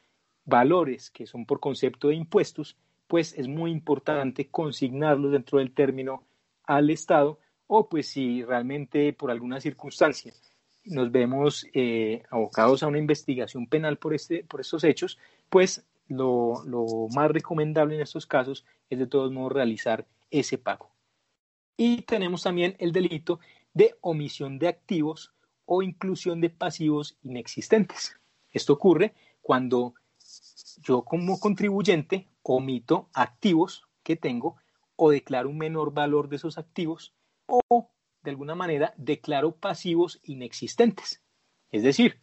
valores 0.45 1.09
que 1.09 1.25
son 1.25 1.45
por 1.45 1.59
concepto 1.59 2.07
de 2.09 2.15
impuestos, 2.15 2.77
pues 3.07 3.33
es 3.37 3.47
muy 3.47 3.71
importante 3.71 4.47
consignarlos 4.47 5.31
dentro 5.31 5.59
del 5.59 5.71
término 5.71 6.23
al 6.63 6.89
Estado 6.89 7.39
o 7.67 7.89
pues 7.89 8.07
si 8.07 8.43
realmente 8.43 9.13
por 9.13 9.31
alguna 9.31 9.59
circunstancia 9.59 10.33
nos 10.85 11.11
vemos 11.11 11.67
eh, 11.73 12.23
abocados 12.29 12.81
a 12.81 12.87
una 12.87 12.97
investigación 12.97 13.67
penal 13.67 13.97
por, 13.97 14.13
este, 14.13 14.43
por 14.43 14.61
estos 14.61 14.83
hechos, 14.83 15.17
pues 15.49 15.85
lo, 16.07 16.63
lo 16.65 16.85
más 17.13 17.29
recomendable 17.29 17.95
en 17.95 18.01
estos 18.01 18.25
casos 18.25 18.65
es 18.89 18.99
de 18.99 19.07
todos 19.07 19.31
modos 19.31 19.51
realizar 19.51 20.05
ese 20.31 20.57
pago. 20.57 20.89
Y 21.75 22.03
tenemos 22.03 22.43
también 22.43 22.75
el 22.79 22.93
delito 22.93 23.39
de 23.73 23.95
omisión 24.01 24.59
de 24.59 24.69
activos 24.69 25.33
o 25.67 25.83
inclusión 25.83 26.41
de 26.41 26.49
pasivos 26.49 27.17
inexistentes. 27.21 28.15
Esto 28.51 28.73
ocurre 28.73 29.13
cuando 29.41 29.93
yo 30.81 31.03
como 31.03 31.39
contribuyente 31.39 32.27
omito 32.41 33.09
activos 33.13 33.87
que 34.01 34.15
tengo 34.15 34.55
o 34.95 35.11
declaro 35.11 35.49
un 35.49 35.57
menor 35.57 35.93
valor 35.93 36.29
de 36.29 36.37
esos 36.37 36.57
activos 36.57 37.13
o 37.45 37.91
de 38.23 38.31
alguna 38.31 38.55
manera 38.55 38.93
declaro 38.97 39.55
pasivos 39.55 40.19
inexistentes. 40.23 41.21
Es 41.69 41.83
decir, 41.83 42.19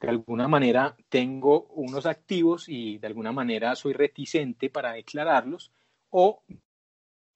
de 0.00 0.08
alguna 0.08 0.48
manera 0.48 0.96
tengo 1.08 1.66
unos 1.74 2.06
activos 2.06 2.68
y 2.68 2.98
de 2.98 3.06
alguna 3.06 3.32
manera 3.32 3.76
soy 3.76 3.92
reticente 3.92 4.70
para 4.70 4.92
declararlos 4.92 5.70
o 6.10 6.42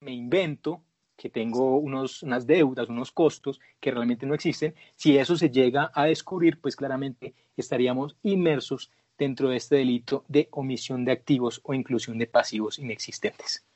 me 0.01 0.13
invento 0.13 0.83
que 1.21 1.29
tengo 1.29 1.77
unos, 1.77 2.23
unas 2.23 2.47
deudas, 2.47 2.89
unos 2.89 3.13
costos 3.13 3.61
que 3.79 3.91
realmente 3.91 4.25
no 4.25 4.33
existen, 4.33 4.75
si 4.97 5.19
eso 5.19 5.37
se 5.37 5.51
llega 5.51 5.91
a 5.95 6.07
descubrir, 6.07 6.59
pues 6.63 6.77
claramente 6.77 7.35
estaríamos 7.59 8.17
inmersos 8.23 8.91
dentro 9.19 9.51
de 9.51 9.59
este 9.59 9.77
delito 9.77 10.25
de 10.29 10.49
omisión 10.51 11.05
de 11.05 11.13
activos 11.13 11.61
o 11.63 11.75
inclusión 11.75 12.17
de 12.17 12.27
pasivos 12.27 12.79
inexistentes. 12.79 13.67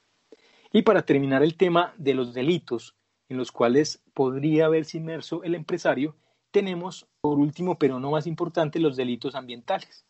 Y 0.72 0.80
para 0.80 1.04
terminar 1.04 1.42
el 1.42 1.59
tema 1.59 1.92
de 1.98 2.14
los 2.14 2.33
delitos 2.33 2.96
en 3.28 3.37
los 3.37 3.52
cuales 3.52 4.02
podría 4.14 4.64
haberse 4.64 4.96
inmerso 4.96 5.42
el 5.42 5.54
empresario, 5.54 6.16
tenemos, 6.50 7.07
por 7.20 7.38
último, 7.38 7.78
pero 7.78 8.00
no 8.00 8.11
más 8.11 8.26
importante, 8.26 8.80
los 8.80 8.96
delitos 8.96 9.35
ambientales. 9.35 10.07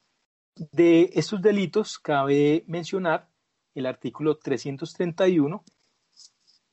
De 0.55 1.11
estos 1.14 1.42
delitos 1.42 1.99
cabe 1.99 2.62
mencionar 2.68 3.29
el 3.75 3.87
artículo 3.87 4.37
331, 4.37 5.64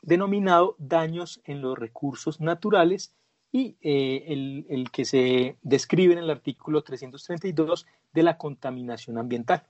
denominado 0.01 0.75
daños 0.79 1.41
en 1.45 1.61
los 1.61 1.77
recursos 1.77 2.39
naturales 2.41 3.13
y 3.51 3.75
eh, 3.81 4.65
el, 4.69 4.91
que 4.91 5.05
se 5.05 5.57
describe 5.61 6.13
en 6.13 6.19
el 6.19 6.29
artículo 6.29 6.83
332 6.83 7.85
de 8.13 8.23
la 8.23 8.37
contaminación 8.37 9.17
ambiental. 9.17 9.63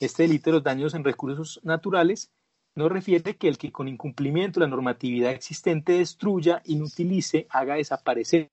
Este 0.00 0.22
delito 0.22 0.50
de 0.50 0.54
los 0.54 0.62
daños 0.62 0.94
en 0.94 1.04
recursos 1.04 1.60
naturales 1.64 2.30
nos 2.74 2.92
refiere 2.92 3.36
que 3.36 3.48
el 3.48 3.58
que 3.58 3.72
con 3.72 3.88
incumplimiento 3.88 4.60
de 4.60 4.66
la 4.66 4.70
normatividad 4.70 5.32
existente 5.32 5.92
destruya, 5.94 6.62
inutilice, 6.66 7.46
haga 7.50 7.74
desaparecer 7.74 8.50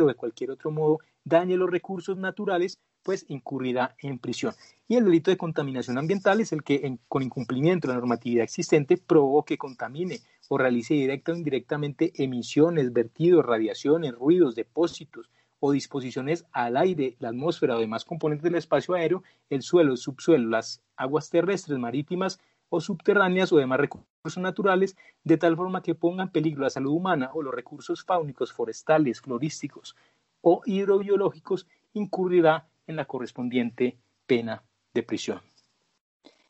o 0.00 0.06
de 0.06 0.14
cualquier 0.14 0.50
otro 0.50 0.70
modo 0.70 0.98
dañe 1.22 1.56
los 1.56 1.70
recursos 1.70 2.16
naturales, 2.16 2.80
pues 3.06 3.24
incurrirá 3.28 3.94
en 4.00 4.18
prisión. 4.18 4.52
Y 4.88 4.96
el 4.96 5.04
delito 5.04 5.30
de 5.30 5.36
contaminación 5.36 5.96
ambiental 5.96 6.40
es 6.40 6.50
el 6.52 6.64
que 6.64 6.98
con 7.06 7.22
incumplimiento 7.22 7.86
de 7.86 7.94
la 7.94 8.00
normatividad 8.00 8.42
existente 8.42 8.96
provoque, 8.96 9.56
contamine 9.56 10.18
o 10.48 10.58
realice 10.58 10.94
directa 10.94 11.30
o 11.30 11.36
indirectamente 11.36 12.12
emisiones, 12.16 12.92
vertidos, 12.92 13.46
radiaciones, 13.46 14.12
ruidos, 14.12 14.56
depósitos 14.56 15.30
o 15.60 15.70
disposiciones 15.70 16.46
al 16.50 16.76
aire, 16.76 17.14
la 17.20 17.28
atmósfera 17.28 17.76
o 17.76 17.80
demás 17.80 18.04
componentes 18.04 18.42
del 18.42 18.56
espacio 18.56 18.96
aéreo, 18.96 19.22
el 19.50 19.62
suelo, 19.62 19.92
el 19.92 19.98
subsuelo, 19.98 20.48
las 20.48 20.82
aguas 20.96 21.30
terrestres, 21.30 21.78
marítimas 21.78 22.40
o 22.70 22.80
subterráneas 22.80 23.52
o 23.52 23.58
demás 23.58 23.78
recursos 23.78 24.42
naturales, 24.42 24.96
de 25.22 25.36
tal 25.36 25.54
forma 25.54 25.80
que 25.80 25.94
pongan 25.94 26.26
en 26.26 26.32
peligro 26.32 26.64
la 26.64 26.70
salud 26.70 26.90
humana 26.90 27.30
o 27.34 27.40
los 27.40 27.54
recursos 27.54 28.02
fáunicos, 28.02 28.52
forestales, 28.52 29.20
florísticos 29.20 29.94
o 30.40 30.62
hidrobiológicos, 30.66 31.68
incurrirá 31.92 32.66
en 32.86 32.96
la 32.96 33.04
correspondiente 33.04 33.98
pena 34.26 34.62
de 34.94 35.02
prisión. 35.02 35.40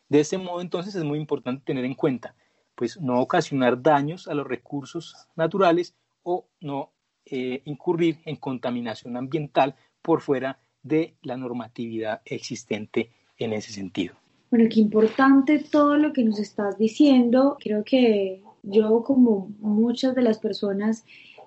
De 0.09 0.21
este 0.21 0.39
modo, 0.39 0.61
entonces, 0.61 0.95
es 0.95 1.05
muy 1.05 1.19
importante 1.19 1.65
tener 1.65 1.85
en 1.85 1.95
cuenta, 1.95 2.35
pues, 2.75 3.01
no 3.01 3.21
ocasionar 3.21 3.83
daños 3.83 4.29
a 4.29 4.35
los 4.35 4.47
recursos 4.47 5.15
naturales 5.35 5.95
o 6.23 6.47
no 6.61 6.93
eh, 7.25 7.63
incurrir 7.65 8.21
en 8.25 8.37
contaminación 8.37 9.17
ambiental 9.17 9.75
por 10.01 10.21
fuera 10.21 10.61
de 10.83 11.17
la 11.23 11.37
normatividad 11.37 12.23
existente 12.25 13.11
en 13.37 13.53
ese 13.53 13.73
sentido. 13.73 14.15
Bueno, 14.51 14.67
qué 14.71 14.79
importante 14.81 15.59
todo 15.59 15.97
lo 15.97 16.13
que 16.13 16.23
nos 16.23 16.39
estás 16.39 16.79
diciendo. 16.79 17.57
Creo 17.61 17.83
que 17.83 18.43
yo, 18.63 19.03
como 19.03 19.51
muchas 19.59 20.15
de 20.15 20.23
las 20.23 20.39
personas, 20.39 21.05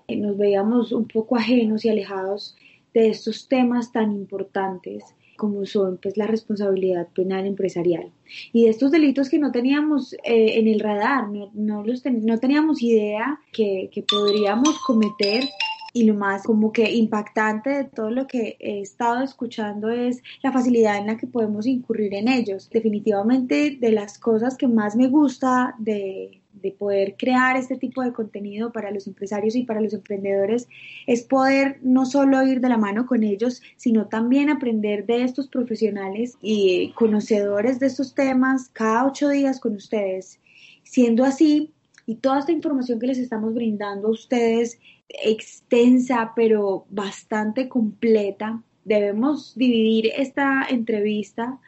eh, 0.08 0.17
nos 0.17 0.38
veíamos 0.38 0.91
un 0.91 1.08
poco 1.08 1.38
ajenos 1.38 1.86
y 1.86 1.89
alejados 1.89 2.58
de 2.93 3.10
estos 3.10 3.47
temas 3.47 3.91
tan 3.91 4.12
importantes 4.12 5.04
como 5.38 5.65
son 5.65 5.97
pues 6.02 6.17
la 6.17 6.28
responsabilidad 6.28 7.08
penal 7.15 7.45
empresarial 7.45 8.12
y 8.52 8.65
de 8.65 8.69
estos 8.71 8.91
delitos 8.91 9.30
que 9.30 9.39
no 9.39 9.52
teníamos 9.52 10.13
eh, 10.13 10.60
en 10.60 10.67
el 10.67 10.82
radar, 10.82 11.30
no, 11.30 11.49
no, 11.54 11.84
los 11.84 12.04
no 12.06 12.38
teníamos 12.39 12.82
idea 12.84 13.39
que, 13.54 13.89
que 13.91 14.04
podríamos 14.04 14.78
cometer 14.86 15.45
y 15.93 16.04
lo 16.04 16.13
más 16.13 16.43
como 16.43 16.71
que 16.71 16.91
impactante 16.91 17.69
de 17.69 17.84
todo 17.86 18.12
lo 18.12 18.28
que 18.28 18.58
he 18.60 18.82
estado 18.82 19.23
escuchando 19.23 19.89
es 19.89 20.21
la 20.43 20.52
facilidad 20.52 20.97
en 20.97 21.08
la 21.08 21.17
que 21.17 21.28
podemos 21.28 21.65
incurrir 21.65 22.13
en 22.13 22.28
ellos. 22.28 22.69
Definitivamente 22.69 23.78
de 23.80 23.91
las 23.91 24.19
cosas 24.19 24.56
que 24.56 24.67
más 24.67 24.95
me 24.95 25.08
gusta 25.08 25.75
de, 25.80 26.41
de 26.53 26.71
poder 26.71 27.15
crear 27.17 27.55
este 27.55 27.77
tipo 27.77 28.01
de 28.01 28.12
contenido 28.12 28.71
para 28.71 28.91
los 28.91 29.07
empresarios 29.07 29.55
y 29.55 29.63
para 29.63 29.81
los 29.81 29.93
emprendedores 29.93 30.67
es 31.07 31.23
poder 31.23 31.79
no 31.81 32.05
solo 32.05 32.45
ir 32.45 32.59
de 32.59 32.69
la 32.69 32.77
mano 32.77 33.05
con 33.05 33.23
ellos, 33.23 33.62
sino 33.77 34.07
también 34.07 34.49
aprender 34.49 35.05
de 35.05 35.23
estos 35.23 35.47
profesionales 35.47 36.38
y 36.41 36.91
conocedores 36.93 37.79
de 37.79 37.88
estos 37.88 38.13
temas 38.13 38.69
cada 38.69 39.05
ocho 39.05 39.29
días 39.29 39.59
con 39.59 39.75
ustedes. 39.75 40.39
Siendo 40.83 41.23
así, 41.23 41.71
y 42.05 42.15
toda 42.15 42.39
esta 42.39 42.51
información 42.51 42.99
que 42.99 43.05
les 43.05 43.19
estamos 43.19 43.53
brindando 43.53 44.07
a 44.07 44.12
ustedes 44.12 44.79
extensa 45.09 46.33
pero 46.35 46.85
bastante 46.89 47.69
completa. 47.69 48.63
Debemos 48.83 49.55
dividir 49.55 50.12
esta 50.15 50.65
entrevista 50.69 51.59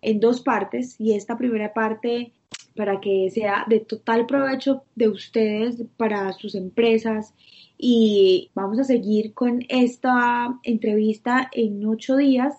en 0.00 0.20
dos 0.20 0.40
partes 0.40 0.96
y 0.98 1.12
esta 1.12 1.36
primera 1.36 1.74
parte 1.74 2.32
para 2.76 3.00
que 3.00 3.30
sea 3.30 3.64
de 3.68 3.80
total 3.80 4.26
provecho 4.26 4.82
de 4.94 5.08
ustedes 5.08 5.82
para 5.96 6.32
sus 6.32 6.54
empresas. 6.54 7.34
Y 7.76 8.50
vamos 8.54 8.78
a 8.78 8.84
seguir 8.84 9.32
con 9.32 9.64
esta 9.68 10.58
entrevista 10.62 11.50
en 11.52 11.84
ocho 11.86 12.16
días 12.16 12.54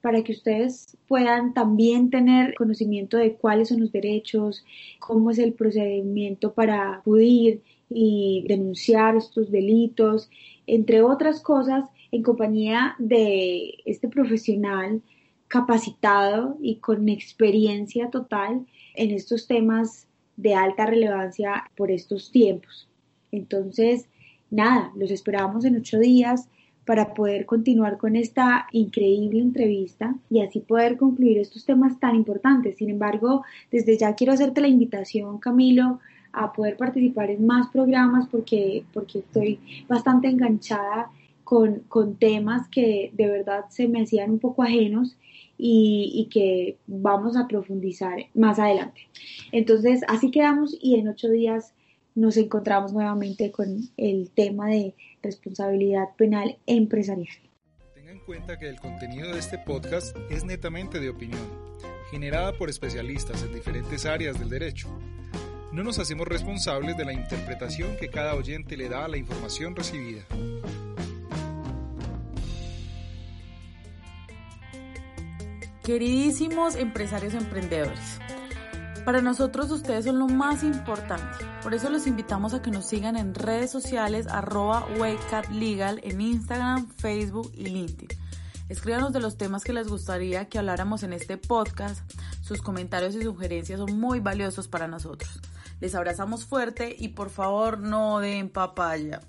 para 0.00 0.24
que 0.24 0.32
ustedes 0.32 0.96
puedan 1.06 1.54
también 1.54 2.10
tener 2.10 2.54
conocimiento 2.54 3.16
de 3.16 3.34
cuáles 3.34 3.68
son 3.68 3.80
los 3.80 3.92
derechos, 3.92 4.64
cómo 4.98 5.30
es 5.30 5.38
el 5.38 5.52
procedimiento 5.52 6.52
para 6.52 6.94
acudir 6.94 7.62
y 7.88 8.44
denunciar 8.48 9.16
estos 9.16 9.50
delitos, 9.50 10.28
entre 10.66 11.02
otras 11.02 11.40
cosas, 11.40 11.88
en 12.10 12.22
compañía 12.22 12.96
de 12.98 13.74
este 13.84 14.08
profesional 14.08 15.02
capacitado 15.48 16.56
y 16.60 16.76
con 16.76 17.08
experiencia 17.08 18.10
total 18.10 18.66
en 18.94 19.10
estos 19.10 19.46
temas 19.46 20.06
de 20.36 20.54
alta 20.54 20.86
relevancia 20.86 21.64
por 21.76 21.90
estos 21.90 22.30
tiempos. 22.30 22.88
Entonces, 23.30 24.06
nada, 24.50 24.92
los 24.96 25.10
esperamos 25.10 25.64
en 25.64 25.76
ocho 25.76 25.98
días 25.98 26.48
para 26.84 27.14
poder 27.14 27.46
continuar 27.46 27.96
con 27.96 28.16
esta 28.16 28.66
increíble 28.72 29.40
entrevista 29.40 30.16
y 30.28 30.40
así 30.40 30.60
poder 30.60 30.96
concluir 30.96 31.38
estos 31.38 31.64
temas 31.64 32.00
tan 32.00 32.16
importantes. 32.16 32.76
Sin 32.76 32.90
embargo, 32.90 33.44
desde 33.70 33.96
ya 33.96 34.14
quiero 34.14 34.32
hacerte 34.32 34.60
la 34.60 34.68
invitación, 34.68 35.38
Camilo, 35.38 36.00
a 36.32 36.52
poder 36.52 36.76
participar 36.76 37.30
en 37.30 37.46
más 37.46 37.68
programas 37.68 38.26
porque, 38.28 38.84
porque 38.92 39.20
estoy 39.20 39.60
bastante 39.86 40.28
enganchada 40.28 41.10
con, 41.44 41.80
con 41.88 42.16
temas 42.16 42.68
que 42.68 43.10
de 43.12 43.28
verdad 43.28 43.66
se 43.68 43.86
me 43.86 44.02
hacían 44.02 44.30
un 44.30 44.38
poco 44.38 44.62
ajenos 44.62 45.16
y, 45.58 46.28
que 46.30 46.78
vamos 46.86 47.36
a 47.36 47.46
profundizar 47.46 48.26
más 48.34 48.58
adelante. 48.58 49.08
Entonces, 49.52 50.02
así 50.08 50.30
quedamos 50.30 50.76
y 50.80 50.96
en 50.96 51.08
ocho 51.08 51.28
días 51.28 51.74
nos 52.14 52.36
encontramos 52.36 52.92
nuevamente 52.92 53.50
con 53.52 53.88
el 53.96 54.30
tema 54.30 54.68
de 54.68 54.94
responsabilidad 55.22 56.08
penal 56.16 56.58
empresarial. 56.66 57.34
Tenga 57.94 58.12
en 58.12 58.20
cuenta 58.20 58.58
que 58.58 58.68
el 58.68 58.80
contenido 58.80 59.32
de 59.32 59.38
este 59.38 59.58
podcast 59.58 60.16
es 60.30 60.44
netamente 60.44 61.00
de 61.00 61.10
opinión, 61.10 61.48
generada 62.10 62.56
por 62.58 62.68
especialistas 62.68 63.42
en 63.42 63.54
diferentes 63.54 64.04
áreas 64.04 64.38
del 64.38 64.50
derecho 64.50 64.88
no 65.72 65.82
nos 65.82 65.98
hacemos 65.98 66.28
responsables 66.28 66.98
de 66.98 67.06
la 67.06 67.14
interpretación 67.14 67.96
que 67.96 68.10
cada 68.10 68.34
oyente 68.34 68.76
le 68.76 68.90
da 68.90 69.06
a 69.06 69.08
la 69.08 69.16
información 69.16 69.74
recibida. 69.74 70.22
Queridísimos 75.82 76.76
empresarios 76.76 77.34
emprendedores, 77.34 78.20
para 79.04 79.20
nosotros 79.20 79.68
ustedes 79.72 80.04
son 80.04 80.20
lo 80.20 80.28
más 80.28 80.62
importante. 80.62 81.44
Por 81.60 81.74
eso 81.74 81.90
los 81.90 82.06
invitamos 82.06 82.54
a 82.54 82.62
que 82.62 82.70
nos 82.70 82.86
sigan 82.86 83.16
en 83.16 83.34
redes 83.34 83.72
sociales 83.72 84.28
arroba 84.28 84.86
Legal 85.50 86.00
en 86.04 86.20
Instagram, 86.20 86.88
Facebook 86.88 87.50
y 87.52 87.64
LinkedIn. 87.64 88.16
Escríbanos 88.68 89.12
de 89.12 89.18
los 89.18 89.36
temas 89.36 89.64
que 89.64 89.72
les 89.72 89.88
gustaría 89.88 90.48
que 90.48 90.60
habláramos 90.60 91.02
en 91.02 91.14
este 91.14 91.36
podcast. 91.36 92.00
Sus 92.42 92.62
comentarios 92.62 93.16
y 93.16 93.22
sugerencias 93.22 93.80
son 93.80 93.98
muy 93.98 94.20
valiosos 94.20 94.68
para 94.68 94.86
nosotros. 94.86 95.40
Les 95.80 95.96
abrazamos 95.96 96.44
fuerte 96.44 96.94
y 96.96 97.08
por 97.08 97.30
favor 97.30 97.80
no 97.80 98.20
den 98.20 98.50
papaya. 98.50 99.20